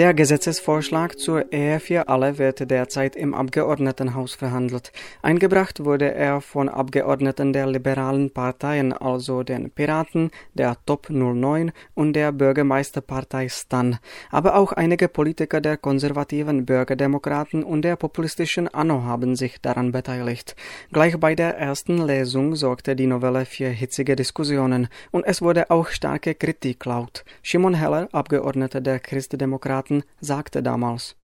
Der 0.02 0.16
Gesetzesvorschlag 0.16 1.20
zur 1.20 1.54
Ehe 1.54 1.80
für 1.80 2.08
alle 2.08 2.40
wird 2.40 2.72
derzeit 2.72 3.16
im 3.16 3.36
Abgeordnetenhaus 3.36 4.34
verhandelt. 4.34 4.92
Eingebracht 5.22 5.86
wurde 5.86 6.12
er 6.12 6.42
von 6.42 6.70
Abgeordneten 6.70 7.54
der 7.54 7.68
liberalen 7.68 8.32
Parteien, 8.32 8.94
also 8.94 9.44
den 9.44 9.70
Piraten, 9.70 10.32
der 10.56 10.76
Top 10.88 11.12
09 11.12 11.72
und 11.94 12.14
der 12.14 12.32
Bürgermeisterpartei 12.32 13.48
Stan, 13.50 14.00
aber 14.32 14.56
auch 14.56 14.72
einige 14.72 15.08
Politiker 15.08 15.62
der 15.62 15.78
konservativen 15.78 16.66
Bürgerdemokraten 16.66 17.64
und 17.64 17.84
der 17.84 17.96
populistischen 17.96 18.68
Anno 18.70 19.04
haben 19.04 19.36
sich 19.36 19.62
daran 19.62 19.92
beteiligt. 19.92 20.56
Gleich 20.92 21.20
bei 21.20 21.36
der 21.36 21.60
ersten 21.60 22.04
Lesung 22.04 22.56
sorgte 22.56 22.96
die 22.96 23.06
Novelle 23.06 23.46
für 23.46 23.70
hitzige 23.70 24.16
Diskussionen 24.16 24.88
und 25.12 25.26
es 25.28 25.44
wurde 25.44 25.70
auch 25.70 25.90
starke 25.90 26.34
Kritik 26.34 26.86
laut. 26.86 27.24
Simon 27.44 27.76
Heller, 27.76 28.10
Abgeordneter 28.12 28.82
der 28.82 29.00
Christdemokraten, 29.00 29.91
Garten 29.92 30.04
sagte 30.22 30.64
damals. 30.64 31.16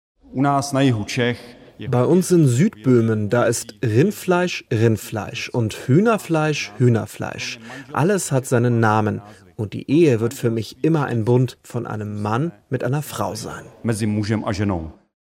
Bei 1.90 2.04
uns 2.04 2.32
in 2.32 2.48
Südböhmen, 2.48 3.30
da 3.30 3.44
ist 3.44 3.76
Rindfleisch 3.86 4.66
Rindfleisch 4.72 5.50
und 5.50 5.74
Hühnerfleisch 5.88 6.74
Hühnerfleisch. 6.78 7.60
Alles 7.94 8.32
hat 8.32 8.48
seinen 8.48 8.80
Namen 8.80 9.22
und 9.56 9.74
die 9.74 9.90
Ehe 9.90 10.20
wird 10.20 10.34
für 10.34 10.50
mich 10.50 10.84
immer 10.84 11.06
ein 11.06 11.24
Bund 11.24 11.58
von 11.64 11.86
einem 11.86 12.22
Mann 12.22 12.52
mit 12.70 12.84
einer 12.84 13.04
Frau 13.04 13.36
sein. 13.36 13.66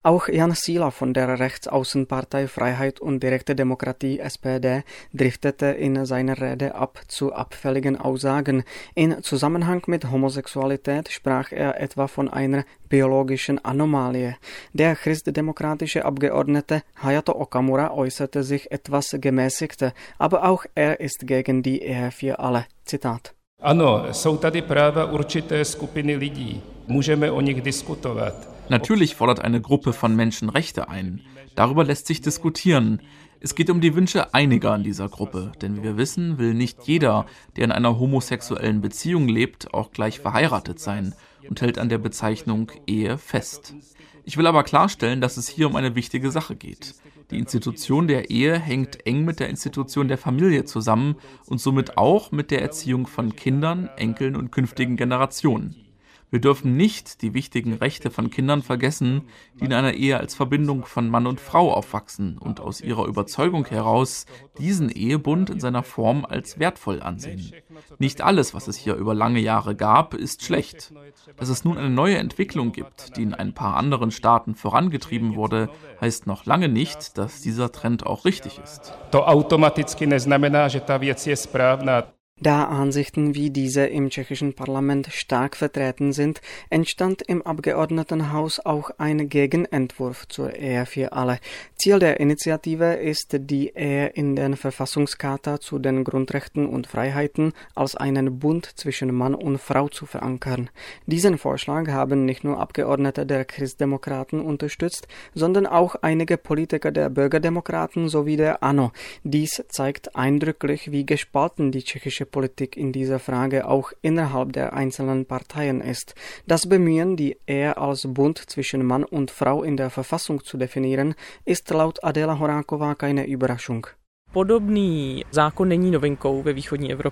Auch 0.03 0.27
Jan 0.29 0.53
Sila 0.55 0.89
von 0.89 1.13
der 1.13 1.39
Rechtsaußenpartei 1.39 2.47
Freiheit 2.47 2.99
und 2.99 3.21
direkte 3.21 3.53
Demokratie 3.53 4.17
SPD 4.17 4.81
driftete 5.13 5.67
in 5.67 6.05
seiner 6.07 6.41
Rede 6.41 6.73
ab 6.73 7.01
zu 7.07 7.33
abfälligen 7.33 7.97
Aussagen. 7.97 8.63
In 8.95 9.21
Zusammenhang 9.21 9.83
mit 9.85 10.09
Homosexualität 10.09 11.11
sprach 11.11 11.51
er 11.51 11.79
etwa 11.79 12.07
von 12.07 12.29
einer 12.29 12.65
biologischen 12.89 13.63
Anomalie. 13.63 14.37
Der 14.73 14.95
christdemokratische 14.95 16.03
Abgeordnete 16.03 16.81
Hayato 17.03 17.39
Okamura 17.39 17.91
äußerte 17.91 18.41
sich 18.41 18.71
etwas 18.71 19.09
gemäßigter, 19.11 19.93
aber 20.17 20.49
auch 20.49 20.65
er 20.73 20.99
ist 20.99 21.27
gegen 21.27 21.61
die 21.61 21.79
Ehe 21.79 22.09
für 22.09 22.39
alle. 22.39 22.65
Zitat. 22.85 23.33
Ano, 23.61 24.05
jsou 24.11 24.37
tady 24.37 24.61
práva 24.61 25.11
určité 25.11 25.65
skupiny 25.65 26.15
lidí. 26.15 26.61
Můžeme 26.87 27.31
o 27.31 27.41
nich 27.41 27.61
diskutovat. 27.61 28.60
Natürlich 28.71 29.15
fordert 29.15 29.41
eine 29.41 29.59
Gruppe 29.59 29.91
von 29.91 30.15
Menschen 30.15 30.47
Rechte 30.47 30.87
ein. 30.87 31.19
Darüber 31.55 31.83
lässt 31.83 32.07
sich 32.07 32.21
diskutieren. 32.21 33.01
Es 33.41 33.53
geht 33.53 33.69
um 33.69 33.81
die 33.81 33.95
Wünsche 33.95 34.33
einiger 34.33 34.73
in 34.73 34.83
dieser 34.83 35.09
Gruppe, 35.09 35.51
denn 35.61 35.75
wie 35.75 35.83
wir 35.83 35.97
wissen, 35.97 36.37
will 36.37 36.53
nicht 36.53 36.83
jeder, 36.83 37.25
der 37.57 37.65
in 37.65 37.73
einer 37.73 37.99
homosexuellen 37.99 38.79
Beziehung 38.79 39.27
lebt, 39.27 39.73
auch 39.73 39.91
gleich 39.91 40.21
verheiratet 40.21 40.79
sein 40.79 41.13
und 41.49 41.59
hält 41.59 41.79
an 41.79 41.89
der 41.89 41.97
Bezeichnung 41.97 42.71
Ehe 42.87 43.17
fest. 43.17 43.75
Ich 44.23 44.37
will 44.37 44.47
aber 44.47 44.63
klarstellen, 44.63 45.19
dass 45.19 45.35
es 45.35 45.49
hier 45.49 45.67
um 45.67 45.75
eine 45.75 45.95
wichtige 45.95 46.31
Sache 46.31 46.55
geht. 46.55 46.95
Die 47.29 47.39
Institution 47.39 48.07
der 48.07 48.29
Ehe 48.29 48.57
hängt 48.57 49.05
eng 49.05 49.25
mit 49.25 49.41
der 49.41 49.49
Institution 49.49 50.07
der 50.07 50.17
Familie 50.17 50.63
zusammen 50.63 51.17
und 51.45 51.59
somit 51.59 51.97
auch 51.97 52.31
mit 52.31 52.51
der 52.51 52.61
Erziehung 52.61 53.05
von 53.05 53.35
Kindern, 53.35 53.89
Enkeln 53.97 54.37
und 54.37 54.53
künftigen 54.53 54.95
Generationen. 54.95 55.90
Wir 56.31 56.39
dürfen 56.39 56.77
nicht 56.77 57.21
die 57.21 57.33
wichtigen 57.33 57.73
Rechte 57.73 58.09
von 58.09 58.29
Kindern 58.29 58.61
vergessen, 58.61 59.23
die 59.59 59.65
in 59.65 59.73
einer 59.73 59.95
Ehe 59.95 60.17
als 60.17 60.33
Verbindung 60.33 60.85
von 60.85 61.09
Mann 61.09 61.27
und 61.27 61.41
Frau 61.41 61.73
aufwachsen 61.73 62.37
und 62.37 62.61
aus 62.61 62.79
ihrer 62.79 63.05
Überzeugung 63.05 63.65
heraus 63.65 64.25
diesen 64.57 64.89
Ehebund 64.89 65.49
in 65.49 65.59
seiner 65.59 65.83
Form 65.83 66.23
als 66.23 66.57
wertvoll 66.57 67.01
ansehen. 67.01 67.51
Nicht 67.99 68.21
alles, 68.21 68.53
was 68.53 68.69
es 68.69 68.77
hier 68.77 68.95
über 68.95 69.13
lange 69.13 69.41
Jahre 69.41 69.75
gab, 69.75 70.13
ist 70.13 70.41
schlecht. 70.45 70.93
Dass 71.35 71.49
es 71.49 71.65
nun 71.65 71.77
eine 71.77 71.89
neue 71.89 72.17
Entwicklung 72.17 72.71
gibt, 72.71 73.17
die 73.17 73.23
in 73.23 73.33
ein 73.33 73.53
paar 73.53 73.75
anderen 73.75 74.11
Staaten 74.11 74.55
vorangetrieben 74.55 75.35
wurde, 75.35 75.69
heißt 75.99 76.27
noch 76.27 76.45
lange 76.45 76.69
nicht, 76.69 77.17
dass 77.17 77.41
dieser 77.41 77.73
Trend 77.73 78.05
auch 78.05 78.23
richtig 78.23 78.57
ist. 78.63 78.93
To 79.11 79.27
automaticky 79.27 80.07
neznamená, 80.07 80.69
že 80.69 80.79
ta 80.79 80.97
věc 80.97 81.27
je 81.27 81.35
správná. 81.35 82.20
Da 82.43 82.63
Ansichten 82.63 83.35
wie 83.35 83.51
diese 83.51 83.85
im 83.85 84.09
tschechischen 84.09 84.55
Parlament 84.55 85.09
stark 85.11 85.55
vertreten 85.55 86.11
sind, 86.11 86.41
entstand 86.71 87.21
im 87.21 87.43
Abgeordnetenhaus 87.43 88.59
auch 88.59 88.89
ein 88.97 89.29
Gegenentwurf 89.29 90.27
zur 90.27 90.55
Ehe 90.55 90.87
für 90.87 91.13
alle. 91.13 91.37
Ziel 91.75 91.99
der 91.99 92.19
Initiative 92.19 92.93
ist, 92.93 93.37
die 93.41 93.69
Ehe 93.75 94.07
in 94.07 94.35
den 94.35 94.55
Verfassungscharta 94.55 95.59
zu 95.59 95.77
den 95.77 96.03
Grundrechten 96.03 96.65
und 96.65 96.87
Freiheiten 96.87 97.53
als 97.75 97.95
einen 97.95 98.39
Bund 98.39 98.65
zwischen 98.75 99.13
Mann 99.13 99.35
und 99.35 99.59
Frau 99.59 99.87
zu 99.87 100.07
verankern. 100.07 100.71
Diesen 101.05 101.37
Vorschlag 101.37 101.89
haben 101.89 102.25
nicht 102.25 102.43
nur 102.43 102.59
Abgeordnete 102.59 103.27
der 103.27 103.45
Christdemokraten 103.45 104.41
unterstützt, 104.41 105.07
sondern 105.35 105.67
auch 105.67 105.93
einige 106.01 106.37
Politiker 106.37 106.91
der 106.91 107.11
Bürgerdemokraten 107.11 108.09
sowie 108.09 108.37
der 108.37 108.63
ANO. 108.63 108.91
Dies 109.23 109.63
zeigt 109.69 110.15
eindrücklich, 110.15 110.91
wie 110.91 111.05
gespalten 111.05 111.71
die 111.71 111.83
tschechische 111.83 112.30
Politik 112.31 112.77
in 112.77 112.91
dieser 112.91 113.19
Frage 113.19 113.67
auch 113.67 113.91
innerhalb 114.01 114.53
der 114.53 114.73
einzelnen 114.73 115.25
Parteien 115.25 115.81
ist. 115.81 116.15
Das 116.47 116.67
Bemühen, 116.67 117.17
die 117.17 117.37
Ehe 117.45 117.77
als 117.77 118.07
Bund 118.07 118.37
zwischen 118.37 118.85
Mann 118.85 119.03
und 119.03 119.31
Frau 119.31 119.63
in 119.63 119.77
der 119.77 119.89
Verfassung 119.89 120.43
zu 120.43 120.57
definieren, 120.57 121.15
ist 121.45 121.69
laut 121.69 122.03
Adela 122.03 122.39
Horáková 122.39 122.95
keine 122.95 123.27
Überraschung. 123.27 123.87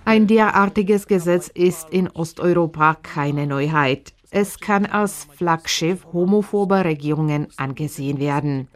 Ein 0.06 0.28
derartiges 0.28 1.08
Gesetz 1.08 1.48
ist 1.50 1.90
in 1.90 2.08
Osteuropa 2.08 2.96
keine 2.96 3.46
Neuheit. 3.46 4.14
Es 4.32 4.60
kann 4.60 4.86
als 4.86 5.28
Flaggschiff 5.36 6.06
homophober 6.14 6.86
Regierungen 6.86 7.48
angesehen 7.58 8.20
werden. 8.20 8.68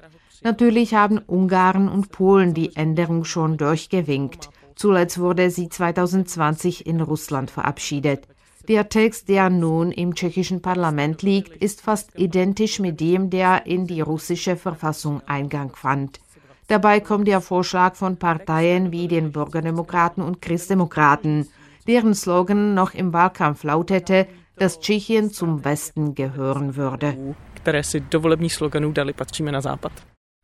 Natürlich 0.41 0.93
haben 0.93 1.19
Ungarn 1.19 1.87
und 1.87 2.11
Polen 2.11 2.53
die 2.53 2.75
Änderung 2.75 3.23
schon 3.23 3.57
durchgewinkt. 3.57 4.49
Zuletzt 4.75 5.19
wurde 5.19 5.49
sie 5.49 5.69
2020 5.69 6.85
in 6.85 7.01
Russland 7.01 7.51
verabschiedet. 7.51 8.27
Der 8.67 8.87
Text, 8.87 9.27
der 9.27 9.49
nun 9.49 9.91
im 9.91 10.15
tschechischen 10.15 10.61
Parlament 10.61 11.21
liegt, 11.21 11.61
ist 11.61 11.81
fast 11.81 12.17
identisch 12.17 12.79
mit 12.79 13.01
dem, 13.01 13.29
der 13.29 13.65
in 13.65 13.87
die 13.87 14.01
russische 14.01 14.55
Verfassung 14.55 15.21
Eingang 15.27 15.75
fand. 15.75 16.21
Dabei 16.67 17.01
kommt 17.01 17.27
der 17.27 17.41
Vorschlag 17.41 17.95
von 17.95 18.17
Parteien 18.17 18.93
wie 18.93 19.09
den 19.09 19.33
Bürgerdemokraten 19.33 20.23
und 20.23 20.41
Christdemokraten, 20.41 21.49
deren 21.87 22.13
Slogan 22.13 22.73
noch 22.73 22.93
im 22.93 23.11
Wahlkampf 23.11 23.65
lautete, 23.65 24.27
dass 24.55 24.79
Tschechien 24.79 25.31
zum 25.31 25.65
Westen 25.65 26.15
gehören 26.15 26.77
würde. 26.77 27.35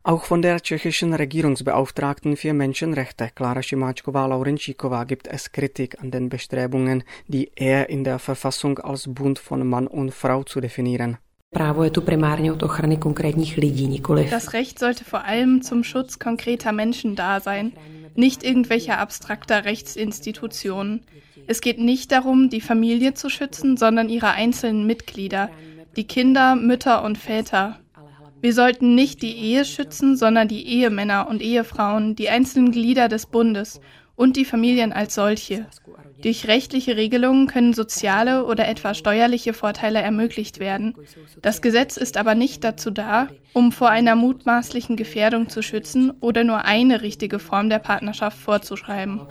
Auch 0.02 0.24
von 0.24 0.40
der 0.40 0.62
tschechischen 0.62 1.12
Regierungsbeauftragten 1.12 2.36
für 2.38 2.54
Menschenrechte 2.54 3.28
Klara 3.34 3.60
Šimáčková-Laurenčíková 3.60 5.04
gibt 5.04 5.28
es 5.28 5.52
Kritik 5.52 6.00
an 6.00 6.10
den 6.10 6.30
Bestrebungen, 6.30 7.04
die 7.28 7.50
Ehe 7.54 7.84
in 7.84 8.02
der 8.04 8.18
Verfassung 8.18 8.78
als 8.78 9.12
Bund 9.12 9.38
von 9.38 9.66
Mann 9.68 9.86
und 9.86 10.14
Frau 10.14 10.42
zu 10.42 10.62
definieren. 10.62 11.18
Das 11.50 11.72
Recht 14.54 14.78
sollte 14.78 15.04
vor 15.04 15.24
allem 15.24 15.62
zum 15.62 15.84
Schutz 15.84 16.18
konkreter 16.18 16.72
Menschen 16.72 17.14
da 17.14 17.40
sein, 17.40 17.72
nicht 18.14 18.42
irgendwelcher 18.42 18.98
abstrakter 18.98 19.66
Rechtsinstitutionen. 19.66 21.02
Es 21.46 21.60
geht 21.60 21.78
nicht 21.78 22.10
darum, 22.10 22.48
die 22.48 22.62
Familie 22.62 23.12
zu 23.12 23.28
schützen, 23.28 23.76
sondern 23.76 24.08
ihre 24.08 24.30
einzelnen 24.30 24.86
Mitglieder, 24.86 25.50
die 25.96 26.04
Kinder, 26.04 26.56
Mütter 26.56 27.04
und 27.04 27.18
Väter. 27.18 27.80
Wir 28.40 28.54
sollten 28.54 28.94
nicht 28.94 29.22
die 29.22 29.36
Ehe 29.36 29.64
schützen, 29.64 30.16
sondern 30.16 30.48
die 30.48 30.66
Ehemänner 30.66 31.28
und 31.28 31.42
Ehefrauen, 31.42 32.16
die 32.16 32.30
einzelnen 32.30 32.72
Glieder 32.72 33.08
des 33.08 33.26
Bundes 33.26 33.80
und 34.16 34.36
die 34.36 34.44
Familien 34.44 34.92
als 34.92 35.14
solche. 35.14 35.66
Durch 36.22 36.46
rechtliche 36.46 36.96
Regelungen 36.96 37.46
können 37.46 37.72
soziale 37.72 38.44
oder 38.44 38.68
etwa 38.68 38.92
steuerliche 38.92 39.54
Vorteile 39.54 40.00
ermöglicht 40.00 40.60
werden. 40.60 40.94
Das 41.40 41.62
Gesetz 41.62 41.96
ist 41.96 42.18
aber 42.18 42.34
nicht 42.34 42.62
dazu 42.62 42.90
da, 42.90 43.28
um 43.54 43.72
vor 43.72 43.88
einer 43.88 44.16
mutmaßlichen 44.16 44.96
Gefährdung 44.96 45.48
zu 45.48 45.62
schützen 45.62 46.12
oder 46.20 46.44
nur 46.44 46.66
eine 46.66 47.00
richtige 47.00 47.38
Form 47.38 47.70
der 47.70 47.78
Partnerschaft 47.78 48.36
vorzuschreiben. 48.38 49.22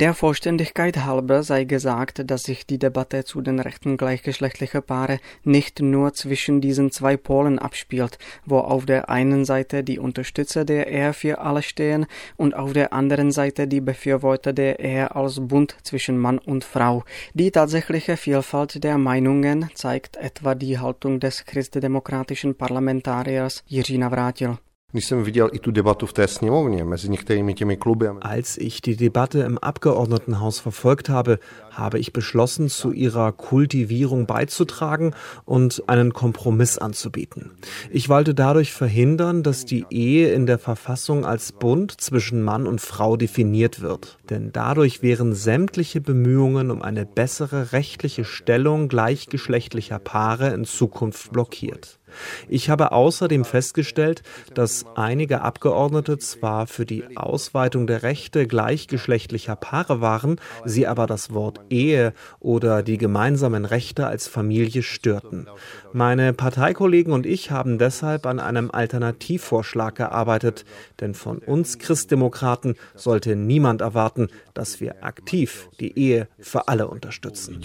Der 0.00 0.14
Vollständigkeit 0.14 0.96
halber 1.06 1.42
sei 1.42 1.64
gesagt, 1.64 2.22
dass 2.30 2.44
sich 2.44 2.64
die 2.64 2.78
Debatte 2.78 3.24
zu 3.24 3.40
den 3.40 3.58
Rechten 3.58 3.96
gleichgeschlechtlicher 3.96 4.80
Paare 4.80 5.18
nicht 5.42 5.80
nur 5.80 6.14
zwischen 6.14 6.60
diesen 6.60 6.92
zwei 6.92 7.16
Polen 7.16 7.58
abspielt, 7.58 8.16
wo 8.46 8.58
auf 8.58 8.86
der 8.86 9.10
einen 9.10 9.44
Seite 9.44 9.82
die 9.82 9.98
Unterstützer 9.98 10.64
der 10.64 10.86
Ehe 10.86 11.12
für 11.14 11.40
alle 11.40 11.62
stehen 11.62 12.06
und 12.36 12.54
auf 12.54 12.74
der 12.74 12.92
anderen 12.92 13.32
Seite 13.32 13.66
die 13.66 13.80
Befürworter 13.80 14.52
der 14.52 14.78
Ehe 14.78 15.16
als 15.16 15.40
Bund 15.40 15.76
zwischen 15.82 16.16
Mann 16.16 16.38
und 16.38 16.62
Frau. 16.62 17.02
Die 17.34 17.50
tatsächliche 17.50 18.16
Vielfalt 18.16 18.84
der 18.84 18.98
Meinungen 18.98 19.68
zeigt 19.74 20.16
etwa 20.16 20.54
die 20.54 20.78
Haltung 20.78 21.18
des 21.18 21.44
christdemokratischen 21.44 22.54
Parlamentariers 22.54 23.64
Als 28.22 28.56
ich 28.56 28.80
die 28.80 28.96
Debatte 28.96 29.40
im 29.40 29.58
Abgeordnetenhaus 29.58 30.60
verfolgt 30.60 31.10
habe, 31.10 31.40
habe 31.78 31.98
ich 31.98 32.12
beschlossen, 32.12 32.68
zu 32.68 32.92
ihrer 32.92 33.32
Kultivierung 33.32 34.26
beizutragen 34.26 35.14
und 35.44 35.84
einen 35.86 36.12
Kompromiss 36.12 36.78
anzubieten. 36.78 37.52
Ich 37.90 38.08
wollte 38.08 38.34
dadurch 38.34 38.72
verhindern, 38.72 39.42
dass 39.42 39.64
die 39.64 39.86
Ehe 39.90 40.32
in 40.32 40.46
der 40.46 40.58
Verfassung 40.58 41.24
als 41.24 41.52
Bund 41.52 42.00
zwischen 42.00 42.42
Mann 42.42 42.66
und 42.66 42.80
Frau 42.80 43.16
definiert 43.16 43.80
wird. 43.80 44.18
Denn 44.28 44.50
dadurch 44.52 45.02
wären 45.02 45.34
sämtliche 45.34 46.00
Bemühungen 46.00 46.70
um 46.70 46.82
eine 46.82 47.06
bessere 47.06 47.72
rechtliche 47.72 48.24
Stellung 48.24 48.88
gleichgeschlechtlicher 48.88 49.98
Paare 49.98 50.48
in 50.48 50.64
Zukunft 50.64 51.32
blockiert. 51.32 51.98
Ich 52.48 52.70
habe 52.70 52.92
außerdem 52.92 53.44
festgestellt, 53.44 54.22
dass 54.54 54.86
einige 54.94 55.42
Abgeordnete 55.42 56.18
zwar 56.18 56.66
für 56.66 56.86
die 56.86 57.16
Ausweitung 57.16 57.86
der 57.86 58.02
Rechte 58.02 58.46
gleichgeschlechtlicher 58.46 59.56
Paare 59.56 60.00
waren, 60.00 60.40
sie 60.64 60.86
aber 60.86 61.06
das 61.06 61.32
Wort 61.32 61.60
Ehe 61.70 62.12
oder 62.40 62.82
die 62.82 62.98
gemeinsamen 62.98 63.64
Rechte 63.64 64.06
als 64.06 64.26
Familie 64.26 64.82
störten. 64.82 65.46
Meine 65.92 66.32
Parteikollegen 66.32 67.12
und 67.12 67.26
ich 67.26 67.50
haben 67.50 67.78
deshalb 67.78 68.26
an 68.26 68.40
einem 68.40 68.70
Alternativvorschlag 68.70 69.94
gearbeitet, 69.94 70.64
denn 71.00 71.14
von 71.14 71.38
uns 71.38 71.78
Christdemokraten 71.78 72.76
sollte 72.94 73.36
niemand 73.36 73.80
erwarten, 73.80 74.28
dass 74.54 74.80
wir 74.80 75.04
aktiv 75.04 75.68
die 75.80 75.98
Ehe 75.98 76.28
für 76.38 76.68
alle 76.68 76.88
unterstützen. 76.88 77.60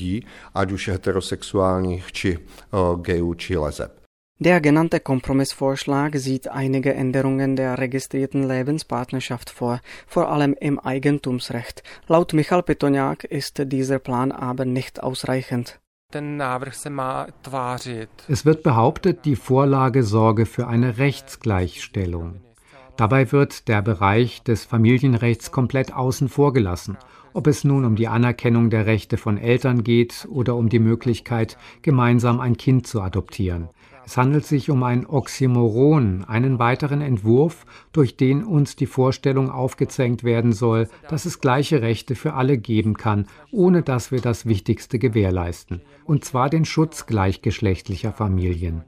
Der 4.40 4.62
genannte 4.62 5.00
Kompromissvorschlag 5.00 6.16
sieht 6.16 6.48
einige 6.48 6.94
Änderungen 6.94 7.56
der 7.56 7.78
registrierten 7.78 8.48
Lebenspartnerschaft 8.48 9.52
vor, 9.52 9.80
vor 10.08 10.30
allem 10.30 10.56
im 10.60 10.80
Eigentumsrecht. 10.80 11.84
Laut 12.08 12.34
Michal 12.34 12.64
Petoniak 12.64 13.26
ist 13.26 13.62
dieser 13.72 14.00
Plan 14.00 14.32
aber 14.32 14.66
nicht 14.66 15.04
ausreichend. 15.04 15.80
Es 18.28 18.46
wird 18.46 18.64
behauptet, 18.64 19.26
die 19.26 19.36
Vorlage 19.36 20.04
sorge 20.04 20.46
für 20.46 20.68
eine 20.68 20.98
Rechtsgleichstellung. 20.98 22.42
Dabei 22.98 23.32
wird 23.32 23.68
der 23.68 23.82
Bereich 23.82 24.44
des 24.44 24.66
Familienrechts 24.66 25.52
komplett 25.52 25.94
außen 25.94 26.30
vor 26.30 26.54
gelassen, 26.54 26.98
ob 27.34 27.48
es 27.48 27.64
nun 27.64 27.86
um 27.86 27.96
die 27.96 28.08
Anerkennung 28.08 28.70
der 28.70 28.86
Rechte 28.86 29.18
von 29.18 29.38
Eltern 29.38 29.84
geht 29.84 30.28
oder 30.30 30.56
um 30.56 30.70
die 30.70 30.80
Möglichkeit, 30.80 31.58
gemeinsam 31.82 32.40
ein 32.40 32.58
Kind 32.58 32.86
zu 32.86 33.02
adoptieren. 33.02 33.70
Es 34.06 34.18
handelt 34.18 34.46
sich 34.46 34.70
um 34.70 34.84
ein 34.84 35.06
Oxymoron, 35.06 36.26
einen 36.26 36.60
weiteren 36.60 37.02
Entwurf, 37.02 37.66
durch 37.92 38.18
den 38.18 38.44
uns 38.44 38.76
die 38.76 38.86
Vorstellung 38.86 39.50
aufgezwängt 39.50 40.24
werden 40.24 40.52
soll, 40.52 40.90
dass 41.08 41.26
es 41.26 41.40
gleiche 41.40 41.82
Rechte 41.82 42.16
für 42.16 42.34
alle 42.34 42.58
geben 42.58 42.96
kann, 42.96 43.28
ohne 43.52 43.82
dass 43.82 44.12
wir 44.12 44.22
das 44.22 44.46
Wichtigste 44.46 45.00
gewährleisten, 45.00 45.82
und 46.06 46.26
zwar 46.26 46.50
den 46.50 46.66
Schutz 46.66 47.06
gleichgeschlechtlicher 47.06 48.12
Familien. 48.12 48.84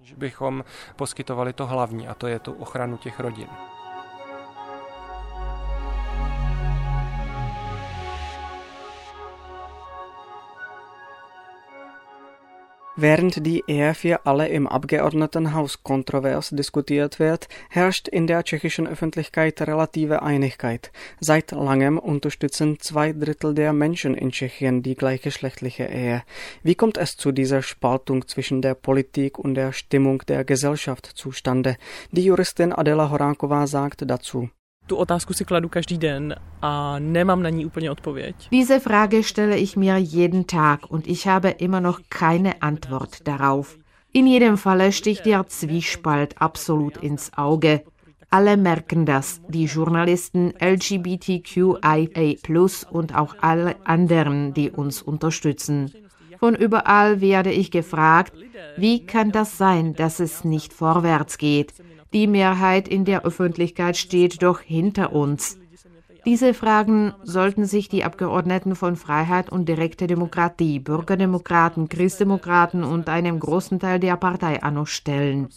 Während 12.97 13.45
die 13.45 13.61
Ehe 13.67 13.93
für 13.93 14.25
alle 14.25 14.47
im 14.47 14.67
Abgeordnetenhaus 14.67 15.83
kontrovers 15.83 16.51
diskutiert 16.51 17.19
wird, 17.19 17.49
herrscht 17.69 18.07
in 18.07 18.25
der 18.25 18.45
tschechischen 18.45 18.87
Öffentlichkeit 18.87 19.61
relative 19.61 20.21
Einigkeit. 20.21 20.93
Seit 21.19 21.51
langem 21.51 21.97
unterstützen 21.97 22.79
zwei 22.79 23.11
Drittel 23.11 23.53
der 23.53 23.73
Menschen 23.73 24.15
in 24.15 24.31
Tschechien 24.31 24.81
die 24.81 24.95
gleichgeschlechtliche 24.95 25.83
Ehe. 25.83 26.23
Wie 26.63 26.75
kommt 26.75 26.97
es 26.97 27.17
zu 27.17 27.33
dieser 27.33 27.61
Spaltung 27.61 28.29
zwischen 28.29 28.61
der 28.61 28.75
Politik 28.75 29.39
und 29.39 29.55
der 29.55 29.73
Stimmung 29.73 30.19
der 30.29 30.45
Gesellschaft 30.45 31.05
zustande? 31.05 31.75
Die 32.11 32.23
Juristin 32.23 32.71
Adela 32.71 33.11
Horáková 33.11 33.67
sagt 33.67 34.09
dazu. 34.09 34.49
Tu 34.87 34.95
otázku 34.95 35.33
si 35.33 35.45
kladu 35.45 35.69
každý 35.69 35.97
den 35.97 36.35
a 36.61 36.99
nemám 36.99 37.43
na 37.43 37.49
ní 37.49 37.65
úplně 37.65 37.91
odpověď. 37.91 38.35
Diese 38.51 38.79
Frage 38.79 39.23
stelle 39.23 39.57
ich 39.57 39.77
mir 39.77 39.97
jeden 39.97 40.43
Tag 40.43 40.79
und 40.89 41.07
ich 41.07 41.27
habe 41.27 41.49
immer 41.49 41.81
noch 41.81 41.99
keine 42.09 42.53
Antwort 42.53 43.27
darauf. 43.27 43.77
In 44.13 44.27
jedem 44.27 44.57
Falle 44.57 44.91
sticht 44.91 45.25
der 45.25 45.43
Zwiespalt 45.47 46.35
absolut 46.37 46.97
ins 46.97 47.31
Auge. 47.37 47.81
Alle 48.31 48.57
merken 48.57 49.05
das, 49.05 49.41
die 49.49 49.65
Journalisten, 49.65 50.53
LGBTQIA 50.59 52.05
und 52.91 53.15
auch 53.15 53.35
alle 53.41 53.75
anderen, 53.85 54.53
die 54.53 54.71
uns 54.71 55.01
unterstützen. 55.01 55.91
Von 56.39 56.55
überall 56.55 57.21
werde 57.21 57.51
ich 57.51 57.71
gefragt, 57.71 58.33
wie 58.77 59.05
kann 59.05 59.31
das 59.31 59.57
sein, 59.57 59.93
dass 59.93 60.19
es 60.19 60.43
nicht 60.43 60.73
vorwärts 60.73 61.37
geht? 61.37 61.73
Die 62.15 62.27
Mehrheit 62.27 62.87
in 62.87 63.03
der 63.03 63.25
Öffentlichkeit 63.25 63.97
steht 63.97 64.41
doch 64.41 64.61
hinter 64.61 65.11
uns. 65.11 65.59
Diese 66.25 66.53
Fragen 66.53 67.13
sollten 67.23 67.65
sich 67.65 67.89
die 67.89 68.05
Abgeordneten 68.05 68.75
von 68.75 68.95
Freiheit 68.95 69.49
und 69.49 69.67
direkte 69.67 70.07
Demokratie, 70.07 70.79
Bürgerdemokraten, 70.79 71.89
Christdemokraten 71.89 72.85
und 72.85 73.09
einem 73.09 73.37
großen 73.37 73.81
Teil 73.81 73.99
der 73.99 74.15
Partei 74.15 74.63
Anno 74.63 74.85
stellen. 74.85 75.49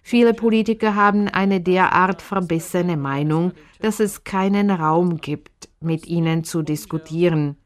Viele 0.00 0.32
Politiker 0.32 0.94
haben 0.94 1.28
eine 1.28 1.60
derart 1.60 2.22
verbessene 2.22 2.96
Meinung, 2.96 3.52
dass 3.82 4.00
es 4.00 4.24
keinen 4.24 4.70
Raum 4.70 5.18
gibt, 5.18 5.68
mit 5.78 6.06
ihnen 6.06 6.42
zu 6.42 6.62
diskutieren. 6.62 7.58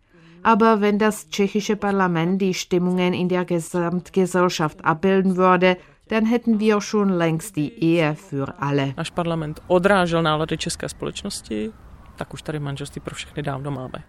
Aber 0.42 0.81
wenn 0.81 0.98
das 0.98 1.28
tschechische 1.28 1.76
Parlament 1.76 2.42
die 2.42 2.55
Stimmungen 2.55 3.14
in 3.14 3.28
der 3.28 3.44
Gesamtgesellschaft 3.44 4.85
abbilden 4.85 5.37
würde, 5.37 5.76
dann 6.12 6.27
hätten 6.27 6.61
wir 6.61 6.81
schon 6.81 7.09
längst 7.09 7.57
die 7.57 7.72
Ehe 7.72 8.14
für 8.14 8.55
alle. 8.61 8.92
Náš 8.96 9.11
parlament 9.11 9.61
odrážel 9.66 10.22
nálady 10.22 10.59
české 10.59 10.88
společnosti, 10.88 11.72
tak 12.16 12.35
už 12.35 12.42
tady 12.42 12.59
manželství 12.59 13.01
pro 13.01 13.14
všechny 13.14 13.42
dávno 13.42 13.70
máme. 13.70 14.05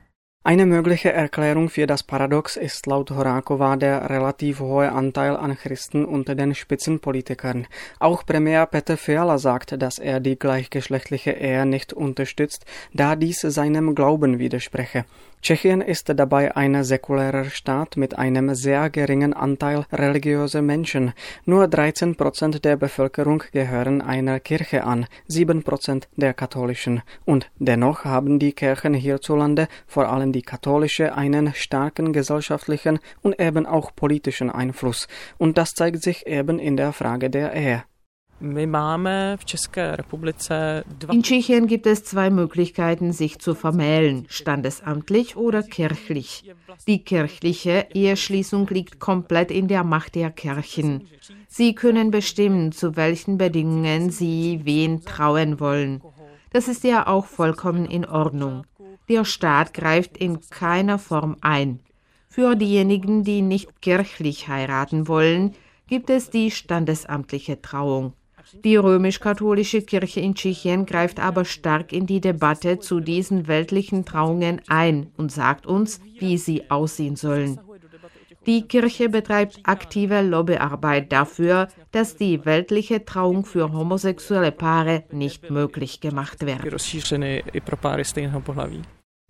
Eine 0.46 0.66
mögliche 0.66 1.14
Erklärung 1.14 1.70
für 1.70 1.88
das 1.88 2.04
Paradox 2.04 2.58
ist 2.58 2.88
laut 2.88 3.12
Horakova 3.12 3.76
der 3.76 4.10
relativ 4.10 4.60
hohe 4.60 4.92
Anteil 4.92 5.38
an 5.38 5.56
Christen 5.56 6.06
unter 6.06 6.36
den 6.36 6.54
Spitzenpolitikern. 6.54 7.66
Auch 8.00 8.26
Premier 8.26 8.66
Peter 8.66 8.98
Fiala 8.98 9.38
sagt, 9.38 9.82
dass 9.82 10.00
er 10.00 10.20
die 10.20 10.38
gleichgeschlechtliche 10.38 11.32
Ehe 11.32 11.66
nicht 11.66 11.94
unterstützt, 11.94 12.66
da 12.94 13.16
dies 13.16 13.40
seinem 13.40 13.96
Glauben 13.96 14.38
widerspreche. 14.40 15.06
Tschechien 15.44 15.82
ist 15.82 16.08
dabei 16.08 16.56
ein 16.56 16.86
säkulärer 16.86 17.44
Staat 17.50 17.98
mit 17.98 18.18
einem 18.18 18.56
sehr 18.56 18.90
geringen 18.90 19.34
Anteil 19.34 19.86
religiöser 19.92 20.62
Menschen. 20.62 21.12
Nur 21.44 21.68
13 21.68 22.16
Prozent 22.16 22.64
der 22.64 22.78
Bevölkerung 22.78 23.44
gehören 23.52 24.02
einer 24.02 24.40
Kirche 24.40 24.86
an, 24.86 25.06
7 25.28 25.64
Prozent 25.64 26.08
der 26.16 26.34
katholischen. 26.34 27.02
Und 27.26 27.52
dennoch 27.60 28.06
haben 28.06 28.40
die 28.40 28.54
Kirchen 28.54 28.94
hierzulande, 28.94 29.68
vor 29.86 30.08
allem 30.08 30.32
die 30.32 30.44
katholische, 30.44 31.14
einen 31.14 31.54
starken 31.54 32.14
gesellschaftlichen 32.14 33.00
und 33.22 33.38
eben 33.38 33.66
auch 33.66 33.94
politischen 33.94 34.50
Einfluss. 34.50 35.10
Und 35.38 35.58
das 35.58 35.74
zeigt 35.74 36.04
sich 36.04 36.26
eben 36.26 36.58
in 36.58 36.78
der 36.78 36.94
Frage 36.94 37.30
der 37.30 37.54
Ehe. 37.54 37.84
In 38.40 38.56
Tschechien 41.24 41.68
gibt 41.68 41.86
es 41.86 42.04
zwei 42.04 42.30
Möglichkeiten, 42.30 43.14
sich 43.14 43.40
zu 43.40 43.56
vermählen, 43.56 44.26
standesamtlich 44.28 45.38
oder 45.38 45.64
kirchlich. 45.64 46.44
Die 46.88 47.04
kirchliche 47.04 47.88
Eheschließung 47.94 48.68
liegt 48.68 49.00
komplett 49.00 49.50
in 49.50 49.70
der 49.70 49.86
Macht 49.86 50.16
der 50.16 50.30
Kirchen. 50.30 51.08
Sie 51.48 51.74
können 51.74 52.12
bestimmen, 52.12 52.74
zu 52.74 52.96
welchen 52.96 53.38
Bedingungen 53.38 54.10
sie 54.10 54.62
wen 54.64 55.06
trauen 55.06 55.60
wollen. 55.60 56.02
Das 56.52 56.68
ist 56.68 56.84
ja 56.84 57.08
auch 57.08 57.26
vollkommen 57.26 57.86
in 57.86 58.06
Ordnung. 58.06 58.66
Der 59.10 59.26
Staat 59.26 59.74
greift 59.74 60.18
in 60.18 60.40
keiner 60.50 61.00
Form 61.00 61.38
ein. 61.42 61.80
Für 62.28 62.56
diejenigen, 62.56 63.24
die 63.24 63.42
nicht 63.42 63.82
kirchlich 63.82 64.48
heiraten 64.48 65.08
wollen, 65.08 65.56
gibt 65.88 66.10
es 66.10 66.30
die 66.30 66.52
standesamtliche 66.52 67.62
Trauung. 67.62 68.14
Die 68.64 68.76
römisch-katholische 68.76 69.82
Kirche 69.82 70.20
in 70.20 70.36
Tschechien 70.36 70.86
greift 70.86 71.20
aber 71.20 71.46
stark 71.46 71.92
in 71.92 72.06
die 72.06 72.22
Debatte 72.22 72.80
zu 72.80 73.00
diesen 73.00 73.48
weltlichen 73.48 74.06
Trauungen 74.06 74.62
ein 74.68 75.12
und 75.18 75.32
sagt 75.32 75.66
uns, 75.66 76.00
wie 76.20 76.38
sie 76.38 76.70
aussehen 76.70 77.16
sollen. 77.16 77.60
Die 78.46 78.68
Kirche 78.68 79.08
betreibt 79.08 79.62
aktive 79.64 80.22
Lobbyarbeit 80.22 81.12
dafür, 81.14 81.70
dass 81.92 82.18
die 82.18 82.46
weltliche 82.46 83.06
Trauung 83.06 83.46
für 83.46 83.72
homosexuelle 83.72 84.52
Paare 84.52 85.06
nicht 85.12 85.50
möglich 85.50 86.02
gemacht 86.02 86.46
wird. 86.46 86.62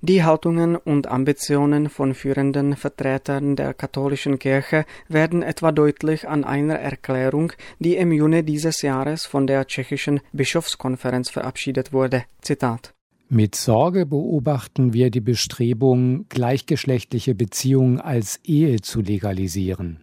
Die 0.06 0.22
Haltungen 0.22 0.76
und 0.76 1.08
Ambitionen 1.08 1.88
von 1.88 2.14
führenden 2.14 2.76
Vertretern 2.76 3.56
der 3.56 3.74
katholischen 3.74 4.38
Kirche 4.38 4.84
werden 5.08 5.42
etwa 5.42 5.72
deutlich 5.72 6.28
an 6.28 6.44
einer 6.44 6.76
Erklärung, 6.76 7.54
die 7.80 7.96
im 7.96 8.12
Juni 8.12 8.44
dieses 8.44 8.82
Jahres 8.82 9.26
von 9.26 9.48
der 9.48 9.66
tschechischen 9.66 10.20
Bischofskonferenz 10.34 11.30
verabschiedet 11.30 11.94
wurde. 11.94 12.26
Zitat. 12.42 12.94
Mit 13.30 13.56
Sorge 13.56 14.06
beobachten 14.06 14.92
wir 14.92 15.10
die 15.10 15.22
Bestrebung, 15.22 16.26
gleichgeschlechtliche 16.28 17.34
Beziehungen 17.34 18.02
als 18.02 18.42
Ehe 18.44 18.82
zu 18.82 19.00
legalisieren. 19.00 20.03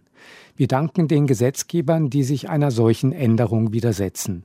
Wir 0.61 0.67
danken 0.67 1.07
den 1.07 1.25
Gesetzgebern, 1.25 2.11
die 2.11 2.21
sich 2.21 2.47
einer 2.47 2.69
solchen 2.69 3.13
Änderung 3.13 3.73
widersetzen. 3.73 4.43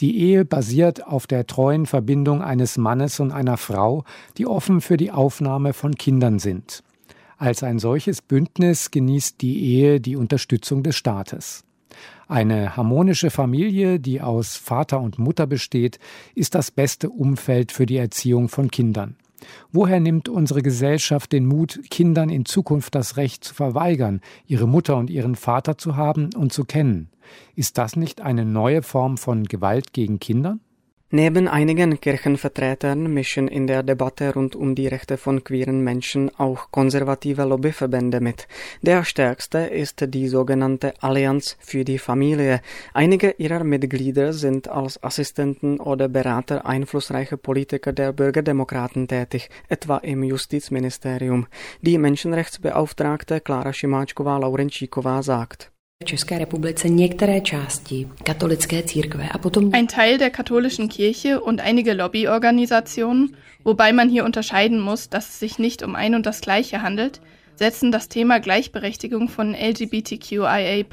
Die 0.00 0.18
Ehe 0.18 0.44
basiert 0.44 1.06
auf 1.06 1.28
der 1.28 1.46
treuen 1.46 1.86
Verbindung 1.86 2.42
eines 2.42 2.78
Mannes 2.78 3.20
und 3.20 3.30
einer 3.30 3.56
Frau, 3.56 4.02
die 4.38 4.48
offen 4.48 4.80
für 4.80 4.96
die 4.96 5.12
Aufnahme 5.12 5.72
von 5.72 5.94
Kindern 5.94 6.40
sind. 6.40 6.82
Als 7.38 7.62
ein 7.62 7.78
solches 7.78 8.22
Bündnis 8.22 8.90
genießt 8.90 9.40
die 9.40 9.62
Ehe 9.62 10.00
die 10.00 10.16
Unterstützung 10.16 10.82
des 10.82 10.96
Staates. 10.96 11.62
Eine 12.26 12.76
harmonische 12.76 13.30
Familie, 13.30 14.00
die 14.00 14.20
aus 14.20 14.56
Vater 14.56 15.00
und 15.00 15.20
Mutter 15.20 15.46
besteht, 15.46 16.00
ist 16.34 16.56
das 16.56 16.72
beste 16.72 17.08
Umfeld 17.08 17.70
für 17.70 17.86
die 17.86 17.98
Erziehung 17.98 18.48
von 18.48 18.68
Kindern. 18.68 19.14
Woher 19.72 20.00
nimmt 20.00 20.28
unsere 20.28 20.62
Gesellschaft 20.62 21.32
den 21.32 21.46
Mut, 21.46 21.80
Kindern 21.90 22.30
in 22.30 22.44
Zukunft 22.44 22.94
das 22.94 23.16
Recht 23.16 23.44
zu 23.44 23.54
verweigern, 23.54 24.20
ihre 24.46 24.66
Mutter 24.66 24.96
und 24.96 25.10
ihren 25.10 25.36
Vater 25.36 25.78
zu 25.78 25.96
haben 25.96 26.30
und 26.36 26.52
zu 26.52 26.64
kennen? 26.64 27.08
Ist 27.54 27.78
das 27.78 27.96
nicht 27.96 28.20
eine 28.20 28.44
neue 28.44 28.82
Form 28.82 29.16
von 29.16 29.44
Gewalt 29.44 29.92
gegen 29.92 30.18
Kinder? 30.18 30.58
Neben 31.14 31.46
einigen 31.46 32.00
Kirchenvertretern 32.00 33.12
mischen 33.12 33.46
in 33.46 33.66
der 33.66 33.82
Debatte 33.82 34.32
rund 34.32 34.56
um 34.56 34.74
die 34.74 34.86
Rechte 34.86 35.18
von 35.18 35.44
queeren 35.44 35.84
Menschen 35.84 36.30
auch 36.38 36.70
konservative 36.70 37.44
Lobbyverbände 37.44 38.20
mit. 38.20 38.48
Der 38.80 39.04
stärkste 39.04 39.58
ist 39.58 40.02
die 40.08 40.26
sogenannte 40.26 40.94
Allianz 41.02 41.58
für 41.60 41.84
die 41.84 41.98
Familie. 41.98 42.62
Einige 42.94 43.32
ihrer 43.36 43.62
Mitglieder 43.62 44.32
sind 44.32 44.68
als 44.68 45.02
Assistenten 45.02 45.80
oder 45.80 46.08
Berater 46.08 46.64
einflussreiche 46.64 47.36
Politiker 47.36 47.92
der 47.92 48.14
Bürgerdemokraten 48.14 49.06
tätig, 49.06 49.50
etwa 49.68 49.98
im 49.98 50.22
Justizministerium. 50.22 51.46
Die 51.82 51.98
Menschenrechtsbeauftragte 51.98 53.40
Klara 53.40 53.72
Šimáčková-Laurenčíková 53.72 55.20
sagt. 55.22 55.72
Ein 59.74 59.88
Teil 59.88 60.18
der 60.18 60.30
katholischen 60.30 60.88
Kirche 60.88 61.40
und 61.40 61.60
einige 61.60 61.92
Lobbyorganisationen, 61.92 63.36
wobei 63.64 63.92
man 63.92 64.08
hier 64.08 64.24
unterscheiden 64.24 64.80
muss, 64.80 65.08
dass 65.08 65.28
es 65.28 65.40
sich 65.40 65.58
nicht 65.58 65.82
um 65.82 65.94
ein 65.94 66.14
und 66.14 66.26
das 66.26 66.40
Gleiche 66.40 66.82
handelt, 66.82 67.20
setzen 67.56 67.92
das 67.92 68.08
Thema 68.08 68.40
Gleichberechtigung 68.40 69.28
von 69.28 69.54
LGBTQIA 69.54 70.84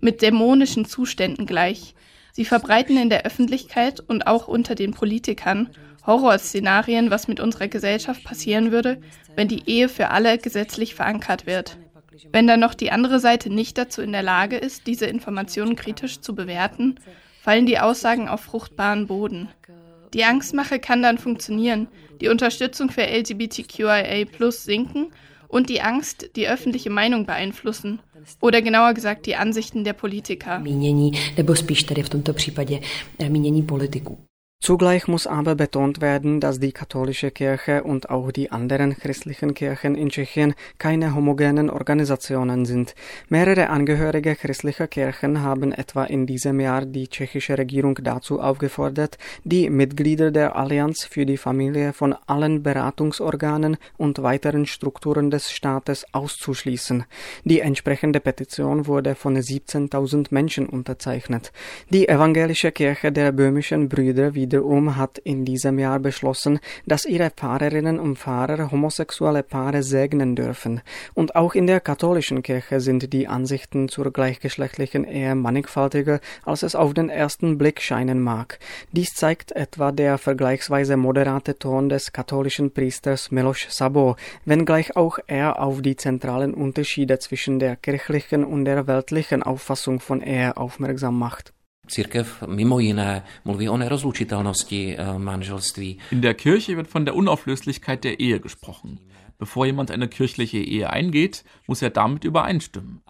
mit 0.00 0.22
dämonischen 0.22 0.84
Zuständen 0.84 1.46
gleich. 1.46 1.94
Sie 2.32 2.44
verbreiten 2.44 2.96
in 2.96 3.10
der 3.10 3.24
Öffentlichkeit 3.24 4.00
und 4.00 4.26
auch 4.26 4.46
unter 4.46 4.74
den 4.74 4.92
Politikern 4.92 5.70
Horrorszenarien, 6.06 7.10
was 7.10 7.28
mit 7.28 7.38
unserer 7.38 7.68
Gesellschaft 7.68 8.24
passieren 8.24 8.72
würde, 8.72 9.00
wenn 9.36 9.48
die 9.48 9.68
Ehe 9.68 9.88
für 9.88 10.08
alle 10.10 10.38
gesetzlich 10.38 10.94
verankert 10.94 11.46
wird. 11.46 11.76
Wenn 12.32 12.46
dann 12.46 12.60
noch 12.60 12.74
die 12.74 12.90
andere 12.90 13.20
Seite 13.20 13.50
nicht 13.50 13.78
dazu 13.78 14.02
in 14.02 14.12
der 14.12 14.22
Lage 14.22 14.56
ist, 14.56 14.86
diese 14.86 15.06
Informationen 15.06 15.76
kritisch 15.76 16.20
zu 16.20 16.34
bewerten, 16.34 16.96
fallen 17.42 17.66
die 17.66 17.78
Aussagen 17.78 18.28
auf 18.28 18.40
fruchtbaren 18.40 19.06
Boden. 19.06 19.48
Die 20.14 20.24
Angstmache 20.24 20.78
kann 20.78 21.02
dann 21.02 21.18
funktionieren, 21.18 21.88
die 22.20 22.28
Unterstützung 22.28 22.90
für 22.90 23.02
LGBTQIA 23.02 24.26
sinken 24.50 25.12
und 25.48 25.68
die 25.68 25.80
Angst, 25.80 26.30
die 26.36 26.48
öffentliche 26.48 26.90
Meinung 26.90 27.26
beeinflussen. 27.26 28.00
Oder 28.40 28.62
genauer 28.62 28.94
gesagt 28.94 29.26
die 29.26 29.36
Ansichten 29.36 29.84
der 29.84 29.92
Politiker. 29.92 30.58
Mínění, 30.58 31.12
nebo 31.36 31.56
spíš 31.56 31.84
tedy 31.84 32.02
v 32.02 32.08
tomto 32.08 32.32
případě 32.32 32.80
eh, 33.18 33.28
mínění 33.28 33.62
politiků. 33.62 34.27
Zugleich 34.60 35.06
muss 35.06 35.28
aber 35.28 35.54
betont 35.54 36.00
werden, 36.00 36.40
dass 36.40 36.58
die 36.58 36.72
katholische 36.72 37.30
Kirche 37.30 37.84
und 37.84 38.10
auch 38.10 38.32
die 38.32 38.50
anderen 38.50 38.96
christlichen 38.96 39.54
Kirchen 39.54 39.94
in 39.94 40.08
Tschechien 40.10 40.54
keine 40.78 41.14
homogenen 41.14 41.70
Organisationen 41.70 42.66
sind. 42.66 42.96
Mehrere 43.28 43.70
Angehörige 43.70 44.34
christlicher 44.34 44.88
Kirchen 44.88 45.42
haben 45.42 45.70
etwa 45.70 46.04
in 46.04 46.26
diesem 46.26 46.58
Jahr 46.58 46.84
die 46.84 47.06
tschechische 47.06 47.56
Regierung 47.56 48.00
dazu 48.02 48.40
aufgefordert, 48.40 49.16
die 49.44 49.70
Mitglieder 49.70 50.32
der 50.32 50.56
Allianz 50.56 51.04
für 51.04 51.24
die 51.24 51.36
Familie 51.36 51.92
von 51.92 52.16
allen 52.26 52.64
Beratungsorganen 52.64 53.76
und 53.96 54.24
weiteren 54.24 54.66
Strukturen 54.66 55.30
des 55.30 55.52
Staates 55.52 56.04
auszuschließen. 56.12 57.04
Die 57.44 57.60
entsprechende 57.60 58.18
Petition 58.18 58.88
wurde 58.88 59.14
von 59.14 59.36
17.000 59.36 60.26
Menschen 60.30 60.66
unterzeichnet. 60.66 61.52
Die 61.90 62.08
evangelische 62.08 62.72
Kirche 62.72 63.12
der 63.12 63.30
böhmischen 63.30 63.88
Brüder 63.88 64.34
wiederum 64.48 64.96
hat 64.96 65.18
in 65.18 65.44
diesem 65.44 65.78
Jahr 65.78 65.98
beschlossen, 65.98 66.58
dass 66.86 67.04
ihre 67.04 67.28
Pfarrerinnen 67.28 68.00
und 68.00 68.18
Pfarrer 68.18 68.70
homosexuelle 68.70 69.42
Paare 69.42 69.82
segnen 69.82 70.36
dürfen. 70.36 70.80
Und 71.12 71.36
auch 71.36 71.54
in 71.54 71.66
der 71.66 71.80
katholischen 71.80 72.42
Kirche 72.42 72.80
sind 72.80 73.12
die 73.12 73.28
Ansichten 73.28 73.90
zur 73.90 74.10
gleichgeschlechtlichen 74.10 75.04
Ehe 75.04 75.34
mannigfaltiger, 75.34 76.20
als 76.46 76.62
es 76.62 76.74
auf 76.74 76.94
den 76.94 77.10
ersten 77.10 77.58
Blick 77.58 77.82
scheinen 77.82 78.22
mag. 78.22 78.58
Dies 78.92 79.14
zeigt 79.14 79.52
etwa 79.52 79.92
der 79.92 80.16
vergleichsweise 80.16 80.96
moderate 80.96 81.58
Ton 81.58 81.90
des 81.90 82.12
katholischen 82.14 82.70
Priesters 82.70 83.30
Miloš 83.30 83.66
Sabo, 83.68 84.16
wenngleich 84.46 84.96
auch 84.96 85.18
er 85.26 85.60
auf 85.60 85.82
die 85.82 85.96
zentralen 85.96 86.54
Unterschiede 86.54 87.18
zwischen 87.18 87.58
der 87.58 87.76
kirchlichen 87.76 88.44
und 88.44 88.64
der 88.64 88.86
weltlichen 88.86 89.42
Auffassung 89.42 90.00
von 90.00 90.22
Ehe 90.22 90.56
aufmerksam 90.56 91.18
macht. 91.18 91.52
Církev 91.88 92.42
mimo 92.46 92.78
jiné 92.80 93.24
mluví 93.44 93.68
o 93.68 93.76
nerozlučitelnosti 93.76 94.96
eh, 94.98 95.18
manželství. 95.18 95.98
In 96.10 96.20
der 96.20 96.34
Kirche 96.34 96.76
wird 96.76 96.88
von 96.88 97.04
der 97.04 97.14
Unauflöslichkeit 97.14 98.04
der 98.04 98.20
Ehe 98.20 98.40
gesprochen. 98.40 98.98
Bevor 99.38 99.66
jemand 99.66 99.90
eine 99.90 100.08
kirchliche 100.08 100.58
Ehe 100.58 100.90
eingeht, 100.90 101.44
muss 101.66 101.82
er 101.82 101.90
damit 101.90 102.24
übereinstimmen. 102.24 103.00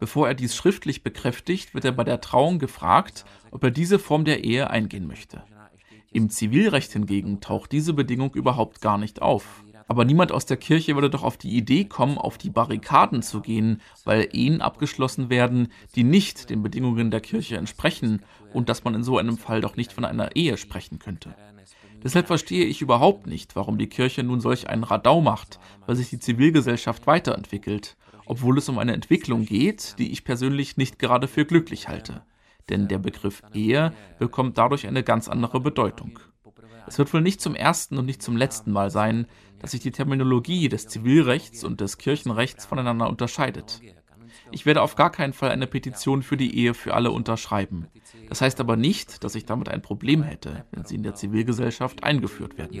Bevor 0.00 0.28
er 0.28 0.34
dies 0.34 0.54
schriftlich 0.54 1.02
bekräftigt, 1.02 1.74
wird 1.74 1.84
er 1.84 1.92
bei 1.92 2.04
der 2.04 2.20
Trauung 2.20 2.58
gefragt, 2.58 3.24
ob 3.50 3.64
er 3.64 3.70
diese 3.70 3.98
Form 3.98 4.24
der 4.24 4.44
Ehe 4.44 4.70
eingehen 4.70 5.06
möchte. 5.06 5.42
Im 6.12 6.30
Zivilrecht 6.30 6.92
hingegen 6.92 7.40
taucht 7.40 7.72
diese 7.72 7.92
Bedingung 7.92 8.34
überhaupt 8.34 8.80
gar 8.80 8.96
nicht 8.98 9.20
auf. 9.20 9.62
Aber 9.88 10.04
niemand 10.04 10.32
aus 10.32 10.44
der 10.44 10.58
Kirche 10.58 10.94
würde 10.94 11.08
doch 11.08 11.22
auf 11.22 11.38
die 11.38 11.56
Idee 11.56 11.86
kommen, 11.86 12.18
auf 12.18 12.36
die 12.36 12.50
Barrikaden 12.50 13.22
zu 13.22 13.40
gehen, 13.40 13.80
weil 14.04 14.28
Ehen 14.32 14.60
abgeschlossen 14.60 15.30
werden, 15.30 15.72
die 15.94 16.04
nicht 16.04 16.50
den 16.50 16.62
Bedingungen 16.62 17.10
der 17.10 17.22
Kirche 17.22 17.56
entsprechen 17.56 18.22
und 18.52 18.68
dass 18.68 18.84
man 18.84 18.94
in 18.94 19.02
so 19.02 19.16
einem 19.16 19.38
Fall 19.38 19.62
doch 19.62 19.76
nicht 19.76 19.94
von 19.94 20.04
einer 20.04 20.36
Ehe 20.36 20.58
sprechen 20.58 20.98
könnte. 20.98 21.34
Deshalb 22.04 22.26
verstehe 22.26 22.66
ich 22.66 22.82
überhaupt 22.82 23.26
nicht, 23.26 23.56
warum 23.56 23.78
die 23.78 23.88
Kirche 23.88 24.22
nun 24.22 24.40
solch 24.40 24.68
einen 24.68 24.84
Radau 24.84 25.22
macht, 25.22 25.58
weil 25.86 25.96
sich 25.96 26.10
die 26.10 26.20
Zivilgesellschaft 26.20 27.06
weiterentwickelt, 27.06 27.96
obwohl 28.26 28.58
es 28.58 28.68
um 28.68 28.78
eine 28.78 28.92
Entwicklung 28.92 29.46
geht, 29.46 29.96
die 29.98 30.12
ich 30.12 30.22
persönlich 30.22 30.76
nicht 30.76 30.98
gerade 30.98 31.26
für 31.26 31.46
glücklich 31.46 31.88
halte. 31.88 32.22
Denn 32.68 32.88
der 32.88 32.98
Begriff 32.98 33.42
Ehe 33.54 33.94
bekommt 34.18 34.58
dadurch 34.58 34.86
eine 34.86 35.02
ganz 35.02 35.28
andere 35.28 35.60
Bedeutung. 35.60 36.20
Es 36.88 36.98
wird 36.98 37.12
wohl 37.12 37.20
nicht 37.20 37.40
zum 37.40 37.54
ersten 37.54 37.98
und 37.98 38.06
nicht 38.06 38.22
zum 38.22 38.36
letzten 38.36 38.72
Mal 38.72 38.90
sein, 38.90 39.26
dass 39.60 39.72
sich 39.72 39.80
die 39.80 39.90
Terminologie 39.90 40.68
des 40.68 40.86
Zivilrechts 40.86 41.64
und 41.64 41.80
des 41.80 41.98
Kirchenrechts 41.98 42.66
voneinander 42.66 43.08
unterscheidet. 43.08 43.80
Ich 44.50 44.66
werde 44.66 44.82
auf 44.82 44.94
gar 44.94 45.10
keinen 45.10 45.32
Fall 45.32 45.50
eine 45.50 45.66
Petition 45.66 46.22
für 46.22 46.36
die 46.36 46.56
Ehe 46.56 46.74
für 46.74 46.94
alle 46.94 47.10
unterschreiben. 47.10 47.88
Das 48.28 48.40
heißt 48.40 48.60
aber 48.60 48.76
nicht, 48.76 49.24
dass 49.24 49.34
ich 49.34 49.44
damit 49.44 49.68
ein 49.68 49.82
Problem 49.82 50.22
hätte, 50.22 50.64
wenn 50.70 50.84
sie 50.84 50.94
in 50.94 51.02
der 51.02 51.14
Zivilgesellschaft 51.14 52.04
eingeführt 52.04 52.56
werden. 52.56 52.74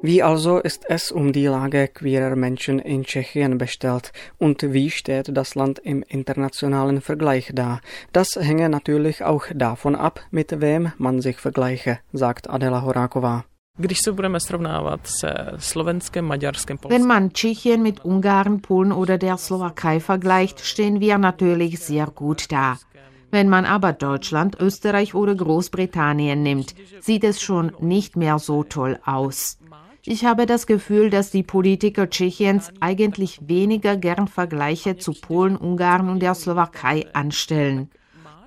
Wie 0.00 0.22
also 0.22 0.58
ist 0.58 0.84
es 0.88 1.10
um 1.10 1.32
die 1.32 1.46
Lage 1.46 1.88
queerer 1.88 2.36
Menschen 2.36 2.78
in 2.78 3.02
Tschechien 3.02 3.58
bestellt 3.58 4.12
und 4.38 4.62
wie 4.62 4.90
steht 4.90 5.36
das 5.36 5.56
Land 5.56 5.80
im 5.80 6.04
internationalen 6.06 7.00
Vergleich 7.00 7.50
da? 7.52 7.80
Das 8.12 8.36
hänge 8.36 8.68
natürlich 8.68 9.24
auch 9.24 9.46
davon 9.52 9.96
ab, 9.96 10.20
mit 10.30 10.60
wem 10.60 10.92
man 10.98 11.20
sich 11.20 11.38
vergleiche, 11.38 11.98
sagt 12.12 12.48
Adela 12.48 12.84
Horáková. 12.84 13.42
Wenn 16.88 17.06
man 17.06 17.32
Tschechien 17.32 17.82
mit 17.82 18.04
Ungarn, 18.04 18.62
Polen 18.62 18.92
oder 18.92 19.18
der 19.18 19.36
Slowakei 19.36 19.98
vergleicht, 19.98 20.60
stehen 20.60 21.00
wir 21.00 21.18
natürlich 21.18 21.80
sehr 21.80 22.06
gut 22.06 22.52
da. 22.52 22.76
Wenn 23.30 23.48
man 23.48 23.64
aber 23.64 23.92
Deutschland, 23.92 24.58
Österreich 24.60 25.14
oder 25.14 25.34
Großbritannien 25.34 26.42
nimmt, 26.42 26.74
sieht 27.00 27.24
es 27.24 27.42
schon 27.42 27.72
nicht 27.80 28.16
mehr 28.16 28.38
so 28.38 28.62
toll 28.64 28.98
aus. 29.04 29.58
Ich 30.04 30.24
habe 30.24 30.46
das 30.46 30.66
Gefühl, 30.66 31.10
dass 31.10 31.30
die 31.30 31.42
Politiker 31.42 32.08
Tschechiens 32.08 32.72
eigentlich 32.80 33.40
weniger 33.46 33.96
gern 33.96 34.28
Vergleiche 34.28 34.96
zu 34.96 35.12
Polen, 35.12 35.56
Ungarn 35.56 36.08
und 36.08 36.20
der 36.20 36.34
Slowakei 36.34 37.06
anstellen. 37.12 37.90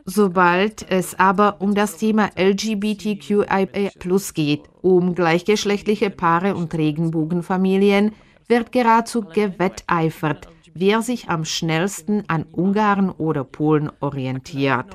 Sobald 0.05 0.89
es 0.89 1.19
aber 1.19 1.61
um 1.61 1.75
das 1.75 1.97
Thema 1.97 2.31
LGBTQIA 2.35 3.65
geht, 4.33 4.63
um 4.81 5.13
gleichgeschlechtliche 5.13 6.09
Paare 6.09 6.55
und 6.55 6.73
Regenbogenfamilien, 6.73 8.13
wird 8.47 8.71
geradezu 8.71 9.21
gewetteifert, 9.21 10.47
wer 10.73 11.01
sich 11.01 11.29
am 11.29 11.45
schnellsten 11.45 12.23
an 12.27 12.45
Ungarn 12.51 13.09
oder 13.11 13.43
Polen 13.43 13.91
orientiert. 13.99 14.87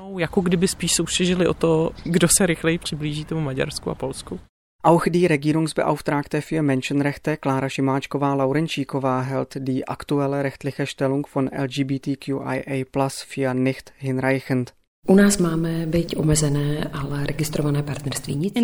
Auch 4.83 5.05
die 5.05 5.25
Regierungsbeauftragte 5.25 6.41
für 6.41 6.61
Menschenrechte 6.61 7.35
Klara 7.35 7.67
Schimáčková-Laurenčíková 7.67 9.23
hält 9.23 9.67
die 9.67 9.87
aktuelle 9.87 10.43
rechtliche 10.43 10.85
Stellung 10.87 11.25
von 11.25 11.47
LGBTQIA+ 11.47 12.85
für 13.27 13.53
nicht 13.53 13.91
hinreichend. 13.97 14.75
In 15.07 15.17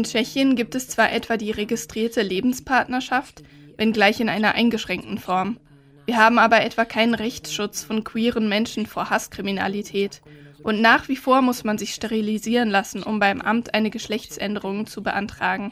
Tschechien 0.03 0.55
gibt 0.55 0.75
es 0.75 0.87
zwar 0.87 1.11
etwa 1.11 1.37
die 1.37 1.51
registrierte 1.51 2.21
Lebenspartnerschaft, 2.21 3.43
wenngleich 3.77 4.19
in 4.19 4.29
einer 4.29 4.53
eingeschränkten 4.53 5.17
Form. 5.17 5.57
Wir 6.05 6.17
haben 6.17 6.37
aber 6.37 6.63
etwa 6.63 6.85
keinen 6.85 7.15
Rechtsschutz 7.15 7.83
von 7.83 8.03
queeren 8.03 8.49
Menschen 8.49 8.85
vor 8.85 9.09
Hasskriminalität. 9.09 10.21
Und 10.61 10.79
nach 10.81 11.07
wie 11.07 11.15
vor 11.15 11.41
muss 11.41 11.63
man 11.63 11.77
sich 11.77 11.93
sterilisieren 11.93 12.69
lassen, 12.69 13.03
um 13.03 13.19
beim 13.19 13.41
Amt 13.41 13.73
eine 13.73 13.89
Geschlechtsänderung 13.89 14.85
zu 14.85 15.01
beantragen. 15.01 15.71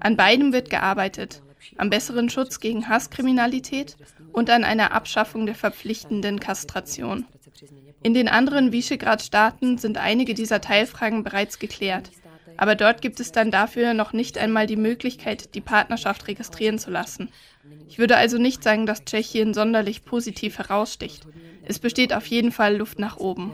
An 0.00 0.16
beidem 0.16 0.52
wird 0.52 0.70
gearbeitet. 0.70 1.42
Am 1.76 1.90
besseren 1.90 2.28
Schutz 2.28 2.60
gegen 2.60 2.88
Hasskriminalität 2.88 3.96
und 4.32 4.50
an 4.50 4.64
einer 4.64 4.92
Abschaffung 4.92 5.46
der 5.46 5.54
verpflichtenden 5.54 6.40
Kastration. 6.40 7.26
In 8.02 8.14
den 8.14 8.28
anderen 8.28 8.72
Visegrad-Staaten 8.72 9.78
sind 9.78 9.96
einige 9.96 10.34
dieser 10.34 10.60
Teilfragen 10.60 11.22
bereits 11.22 11.58
geklärt. 11.58 12.10
Aber 12.56 12.74
dort 12.74 13.00
gibt 13.00 13.20
es 13.20 13.32
dann 13.32 13.50
dafür 13.50 13.94
noch 13.94 14.12
nicht 14.12 14.38
einmal 14.38 14.66
die 14.66 14.76
Möglichkeit, 14.76 15.54
die 15.54 15.60
Partnerschaft 15.60 16.28
registrieren 16.28 16.78
zu 16.78 16.90
lassen. 16.90 17.28
Ich 17.88 17.98
würde 17.98 18.16
also 18.16 18.38
nicht 18.38 18.62
sagen, 18.62 18.86
dass 18.86 19.04
Tschechien 19.04 19.54
sonderlich 19.54 20.04
positiv 20.04 20.58
heraussticht. 20.58 21.26
Es 21.64 21.78
besteht 21.78 22.12
auf 22.12 22.26
jeden 22.26 22.52
Fall 22.52 22.76
Luft 22.76 22.98
nach 22.98 23.16
oben. 23.16 23.52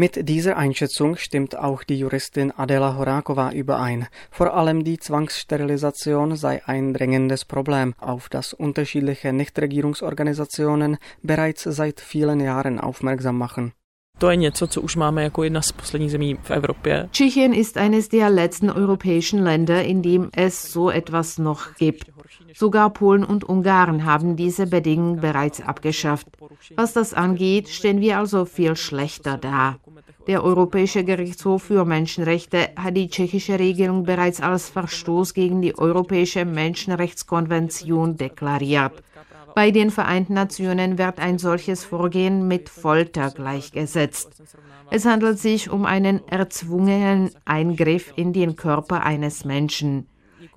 Mit 0.00 0.28
dieser 0.28 0.56
Einschätzung 0.56 1.16
stimmt 1.16 1.58
auch 1.58 1.82
die 1.82 1.98
Juristin 1.98 2.52
Adela 2.56 2.96
Horáková 2.96 3.52
überein. 3.52 4.06
Vor 4.30 4.54
allem 4.54 4.84
die 4.84 4.96
Zwangssterilisation 4.96 6.36
sei 6.36 6.62
ein 6.66 6.94
drängendes 6.94 7.44
Problem, 7.44 7.96
auf 7.98 8.28
das 8.28 8.52
unterschiedliche 8.52 9.32
Nichtregierungsorganisationen 9.32 10.98
bereits 11.24 11.64
seit 11.64 12.00
vielen 12.00 12.38
Jahren 12.38 12.78
aufmerksam 12.78 13.38
machen. 13.38 13.72
Tschechien 17.12 17.52
ist 17.52 17.76
eines 17.76 18.08
der 18.08 18.30
letzten 18.30 18.70
europäischen 18.70 19.42
Länder, 19.42 19.84
in 19.84 20.02
dem 20.02 20.30
es 20.32 20.72
so 20.72 20.90
etwas 20.90 21.38
noch 21.38 21.74
gibt. 21.74 22.06
Sogar 22.54 22.90
Polen 22.90 23.24
und 23.24 23.44
Ungarn 23.44 24.04
haben 24.04 24.34
diese 24.34 24.66
Bedingungen 24.66 25.20
bereits 25.20 25.60
abgeschafft. 25.60 26.26
Was 26.74 26.92
das 26.92 27.14
angeht, 27.14 27.68
stehen 27.68 28.00
wir 28.00 28.18
also 28.18 28.44
viel 28.44 28.74
schlechter 28.74 29.38
da. 29.38 29.76
Der 30.28 30.44
Europäische 30.44 31.04
Gerichtshof 31.04 31.62
für 31.62 31.86
Menschenrechte 31.86 32.68
hat 32.76 32.98
die 32.98 33.08
tschechische 33.08 33.58
Regelung 33.58 34.02
bereits 34.02 34.42
als 34.42 34.68
Verstoß 34.68 35.32
gegen 35.32 35.62
die 35.62 35.78
Europäische 35.78 36.44
Menschenrechtskonvention 36.44 38.18
deklariert. 38.18 39.02
Bei 39.54 39.70
den 39.70 39.90
Vereinten 39.90 40.34
Nationen 40.34 40.98
wird 40.98 41.18
ein 41.18 41.38
solches 41.38 41.82
Vorgehen 41.82 42.46
mit 42.46 42.68
Folter 42.68 43.30
gleichgesetzt. 43.30 44.42
Es 44.90 45.06
handelt 45.06 45.38
sich 45.38 45.70
um 45.70 45.86
einen 45.86 46.20
erzwungenen 46.28 47.30
Eingriff 47.46 48.12
in 48.14 48.34
den 48.34 48.54
Körper 48.54 49.04
eines 49.04 49.46
Menschen. 49.46 50.08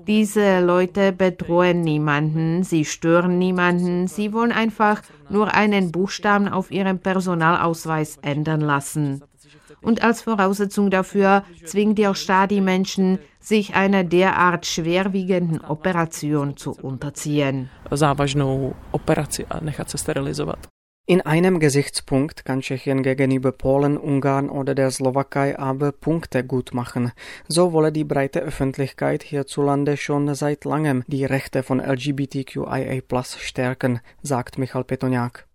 Diese 0.05 0.59
Leute 0.59 1.13
bedrohen 1.13 1.79
niemanden, 1.79 2.63
sie 2.63 2.83
stören 2.83 3.37
niemanden, 3.37 4.07
sie 4.07 4.33
wollen 4.33 4.51
einfach 4.51 5.01
nur 5.29 5.53
einen 5.53 5.93
Buchstaben 5.93 6.49
auf 6.49 6.71
ihrem 6.71 6.99
Personalausweis 6.99 8.17
ändern 8.21 8.59
lassen. 8.59 9.23
Und 9.81 10.03
als 10.03 10.21
Voraussetzung 10.21 10.89
dafür 10.89 11.43
zwingt 11.65 11.97
der 11.97 12.13
Staat 12.13 12.51
die 12.51 12.61
Menschen, 12.61 13.19
sich 13.39 13.73
einer 13.75 14.03
derart 14.03 14.65
schwerwiegenden 14.65 15.61
Operation 15.61 16.55
zu 16.55 16.71
unterziehen. 16.71 17.69
In 21.07 21.21
einem 21.21 21.59
Gesichtspunkt 21.59 22.45
kann 22.45 22.61
Tschechien 22.61 23.01
gegenüber 23.01 23.51
Polen, 23.51 23.97
Ungarn 23.97 24.49
oder 24.49 24.75
der 24.75 24.91
Slowakei 24.91 25.57
aber 25.57 25.91
Punkte 25.91 26.45
gut 26.45 26.73
machen. 26.73 27.11
So 27.47 27.73
wolle 27.73 27.91
die 27.91 28.03
breite 28.03 28.39
Öffentlichkeit 28.39 29.23
hierzulande 29.23 29.97
schon 29.97 30.33
seit 30.35 30.63
langem 30.63 31.03
die 31.07 31.25
Rechte 31.25 31.63
von 31.63 31.79
LGBTQIA+ 31.79 33.01
stärken, 33.23 33.99
sagt 34.21 34.59
Michal 34.59 34.83
Petoniak. 34.83 35.47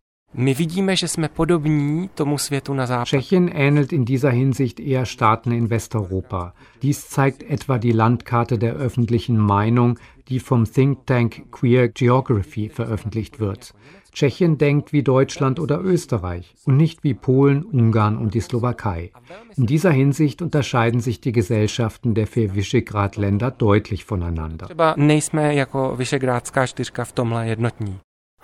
Tschechien 3.09 3.49
ähnelt 3.49 3.90
in 3.90 4.05
dieser 4.05 4.31
Hinsicht 4.31 4.79
eher 4.81 5.07
Staaten 5.07 5.51
in 5.51 5.70
Westeuropa. 5.70 6.53
Dies 6.83 7.09
zeigt 7.09 7.42
etwa 7.42 7.79
die 7.79 7.92
Landkarte 7.92 8.59
der 8.59 8.75
öffentlichen 8.75 9.38
Meinung, 9.38 9.99
die 10.29 10.40
vom 10.40 10.70
Think 10.70 11.07
Tank 11.07 11.51
Queer 11.53 11.88
Geography 11.88 12.68
veröffentlicht 12.68 13.40
wird. 13.40 13.72
Tschechien 14.12 14.59
denkt 14.59 14.92
wie 14.92 15.03
Deutschland 15.03 15.59
oder 15.59 15.81
Österreich 15.81 16.55
und 16.64 16.77
nicht 16.77 17.03
wie 17.03 17.14
Polen, 17.14 17.64
Ungarn 17.64 18.18
und 18.18 18.35
die 18.35 18.40
Slowakei. 18.40 19.12
In 19.57 19.64
dieser 19.64 19.90
Hinsicht 19.90 20.42
unterscheiden 20.42 21.01
sich 21.01 21.22
die 21.22 21.33
Gesellschaften 21.33 22.14
der 22.14 22.27
vier 22.27 22.55
Visegrad-Länder 22.55 23.51
deutlich 23.51 24.05
voneinander. 24.05 24.68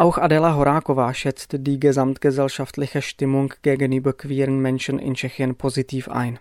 Auch 0.02 0.18
Adela 0.18 0.56
Horáková 0.56 1.14
schätzt 1.14 1.50
die 1.60 1.78
gesamtgesellschaftliche 1.78 3.02
Stimmung 3.02 3.54
gegenüber 3.62 4.12
queeren 4.12 4.58
Menschen 4.60 4.98
in 4.98 5.14
Tschechien 5.14 5.54
positiv 5.54 6.08
ein. 6.08 6.40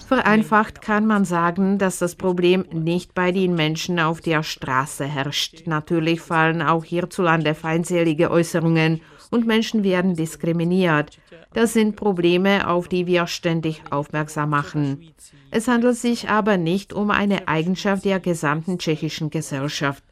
Vereinfacht 0.00 0.80
kann 0.80 1.06
man 1.06 1.26
sagen, 1.26 1.76
dass 1.76 1.98
das 1.98 2.14
Problem 2.14 2.64
nicht 2.72 3.14
bei 3.14 3.32
den 3.32 3.54
Menschen 3.54 4.00
auf 4.00 4.22
der 4.22 4.42
Straße 4.42 5.04
herrscht. 5.04 5.66
Natürlich 5.66 6.22
fallen 6.22 6.62
auch 6.62 6.84
hierzulande 6.84 7.54
feindselige 7.54 8.30
Äußerungen 8.30 9.02
und 9.30 9.46
Menschen 9.46 9.84
werden 9.84 10.16
diskriminiert. 10.16 11.18
Das 11.52 11.74
sind 11.74 11.96
Probleme, 11.96 12.66
auf 12.66 12.88
die 12.88 13.06
wir 13.06 13.26
ständig 13.26 13.82
aufmerksam 13.90 14.48
machen. 14.48 15.12
Es 15.50 15.68
handelt 15.68 15.98
sich 15.98 16.30
aber 16.30 16.56
nicht 16.56 16.94
um 16.94 17.10
eine 17.10 17.46
Eigenschaft 17.46 18.06
der 18.06 18.20
gesamten 18.20 18.78
tschechischen 18.78 19.28
Gesellschaft. 19.28 20.02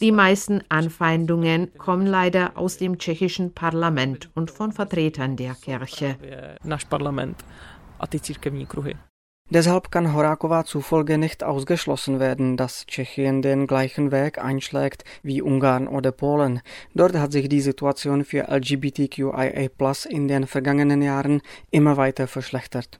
Die 0.00 0.12
meisten 0.12 0.62
Anfeindungen 0.68 1.72
kommen 1.78 2.06
leider 2.06 2.56
aus 2.56 2.76
dem 2.76 2.98
tschechischen 2.98 3.52
Parlament 3.52 4.30
und 4.34 4.50
von 4.50 4.72
Vertretern 4.72 5.36
der 5.36 5.54
Kirche. 5.54 6.16
Deshalb 9.48 9.92
kann 9.92 10.12
Horáková 10.12 10.64
zufolge 10.64 11.18
nicht 11.18 11.44
ausgeschlossen 11.44 12.18
werden, 12.18 12.56
dass 12.56 12.84
Tschechien 12.84 13.42
den 13.42 13.68
gleichen 13.68 14.10
Weg 14.10 14.38
einschlägt 14.38 15.04
wie 15.22 15.40
Ungarn 15.40 15.86
oder 15.86 16.10
Polen. 16.10 16.62
Dort 16.94 17.14
hat 17.14 17.30
sich 17.30 17.48
die 17.48 17.60
Situation 17.60 18.24
für 18.24 18.48
LGBTQIA+ 18.48 19.70
in 20.08 20.26
den 20.26 20.48
vergangenen 20.48 21.00
Jahren 21.00 21.42
immer 21.70 21.96
weiter 21.96 22.26
verschlechtert. 22.26 22.98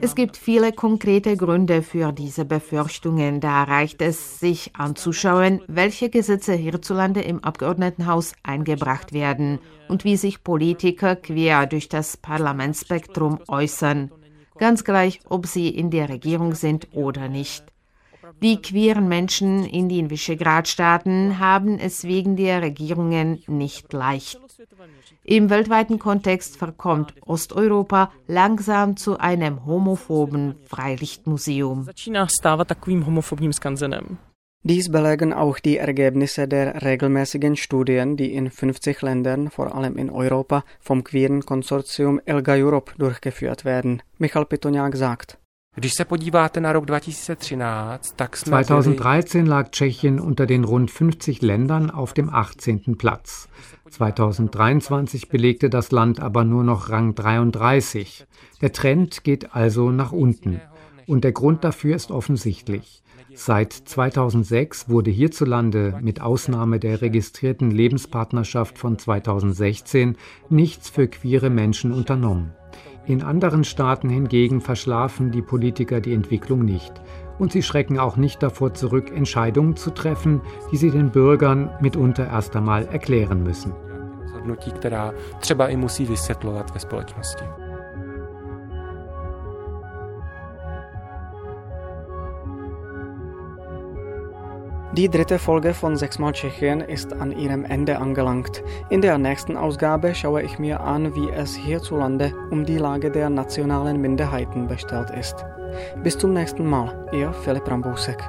Es 0.00 0.14
gibt 0.14 0.36
viele 0.38 0.72
konkrete 0.72 1.36
Gründe 1.36 1.82
für 1.82 2.12
diese 2.12 2.44
Befürchtungen. 2.46 3.40
Da 3.40 3.64
reicht 3.64 4.00
es, 4.00 4.40
sich 4.40 4.70
anzuschauen, 4.74 5.60
welche 5.66 6.08
Gesetze 6.08 6.54
hierzulande 6.54 7.20
im 7.20 7.44
Abgeordnetenhaus 7.44 8.32
eingebracht 8.42 9.12
werden 9.12 9.58
und 9.88 10.04
wie 10.04 10.16
sich 10.16 10.42
Politiker 10.42 11.14
quer 11.14 11.66
durch 11.66 11.90
das 11.90 12.16
Parlamentsspektrum 12.16 13.40
äußern. 13.48 14.10
Ganz 14.58 14.84
gleich, 14.84 15.20
ob 15.28 15.46
sie 15.46 15.68
in 15.68 15.90
der 15.90 16.08
Regierung 16.08 16.54
sind 16.54 16.88
oder 16.92 17.28
nicht. 17.28 17.75
Die 18.42 18.60
queeren 18.60 19.08
Menschen 19.08 19.64
in 19.64 19.88
den 19.88 20.10
Visegrad-Staaten 20.10 21.38
haben 21.38 21.78
es 21.78 22.04
wegen 22.04 22.36
der 22.36 22.62
Regierungen 22.62 23.42
nicht 23.46 23.92
leicht. 23.92 24.40
Im 25.24 25.50
weltweiten 25.50 25.98
Kontext 25.98 26.56
verkommt 26.56 27.14
Osteuropa 27.24 28.12
langsam 28.26 28.96
zu 28.96 29.18
einem 29.18 29.66
homophoben 29.66 30.54
Freilichtmuseum. 30.66 31.88
Dies 34.62 34.90
belegen 34.90 35.32
auch 35.32 35.60
die 35.60 35.76
Ergebnisse 35.76 36.48
der 36.48 36.82
regelmäßigen 36.82 37.54
Studien, 37.54 38.16
die 38.16 38.34
in 38.34 38.50
50 38.50 39.00
Ländern, 39.02 39.50
vor 39.50 39.74
allem 39.74 39.96
in 39.96 40.10
Europa, 40.10 40.64
vom 40.80 41.04
queeren 41.04 41.46
Konsortium 41.46 42.20
Elga 42.24 42.54
Europe 42.54 42.92
durchgeführt 42.98 43.64
werden. 43.64 44.02
Michal 44.18 44.44
Pitoniak 44.44 44.96
sagt. 44.96 45.38
2013 48.46 49.44
lag 49.44 49.70
Tschechien 49.72 50.20
unter 50.20 50.46
den 50.46 50.64
rund 50.64 50.90
50 50.90 51.42
Ländern 51.42 51.90
auf 51.90 52.14
dem 52.14 52.32
18. 52.32 52.96
Platz. 52.96 53.50
2023 53.90 55.28
belegte 55.28 55.68
das 55.68 55.90
Land 55.90 56.18
aber 56.18 56.44
nur 56.44 56.64
noch 56.64 56.88
Rang 56.88 57.14
33. 57.14 58.26
Der 58.62 58.72
Trend 58.72 59.22
geht 59.22 59.54
also 59.54 59.90
nach 59.90 60.12
unten. 60.12 60.62
Und 61.06 61.24
der 61.24 61.32
Grund 61.32 61.62
dafür 61.62 61.94
ist 61.94 62.10
offensichtlich. 62.10 63.02
Seit 63.34 63.74
2006 63.74 64.88
wurde 64.88 65.10
hierzulande 65.10 65.98
mit 66.00 66.22
Ausnahme 66.22 66.80
der 66.80 67.02
registrierten 67.02 67.70
Lebenspartnerschaft 67.70 68.78
von 68.78 68.98
2016 68.98 70.16
nichts 70.48 70.88
für 70.88 71.06
queere 71.06 71.50
Menschen 71.50 71.92
unternommen. 71.92 72.54
In 73.06 73.22
anderen 73.22 73.62
Staaten 73.62 74.08
hingegen 74.08 74.60
verschlafen 74.60 75.30
die 75.30 75.42
Politiker 75.42 76.00
die 76.00 76.12
Entwicklung 76.12 76.64
nicht. 76.64 76.92
Und 77.38 77.52
sie 77.52 77.62
schrecken 77.62 77.98
auch 77.98 78.16
nicht 78.16 78.42
davor 78.42 78.74
zurück, 78.74 79.12
Entscheidungen 79.14 79.76
zu 79.76 79.90
treffen, 79.90 80.40
die 80.72 80.76
sie 80.76 80.90
den 80.90 81.10
Bürgern 81.10 81.70
mitunter 81.80 82.26
erst 82.26 82.56
einmal 82.56 82.86
erklären 82.86 83.44
müssen. 83.44 83.72
Die 94.96 95.10
dritte 95.10 95.38
Folge 95.38 95.74
von 95.74 95.94
Sechsmal 95.94 96.32
Tschechien 96.32 96.80
ist 96.80 97.12
an 97.12 97.30
ihrem 97.30 97.66
Ende 97.66 97.98
angelangt. 97.98 98.62
In 98.88 99.02
der 99.02 99.18
nächsten 99.18 99.54
Ausgabe 99.54 100.14
schaue 100.14 100.42
ich 100.42 100.58
mir 100.58 100.80
an, 100.80 101.14
wie 101.14 101.28
es 101.28 101.54
hierzulande 101.54 102.32
um 102.50 102.64
die 102.64 102.78
Lage 102.78 103.10
der 103.10 103.28
nationalen 103.28 104.00
Minderheiten 104.00 104.68
bestellt 104.68 105.10
ist. 105.10 105.44
Bis 106.02 106.16
zum 106.16 106.32
nächsten 106.32 106.64
Mal, 106.64 107.08
ihr 107.12 107.30
Philipp 107.44 107.70
Rambusek. 107.70 108.22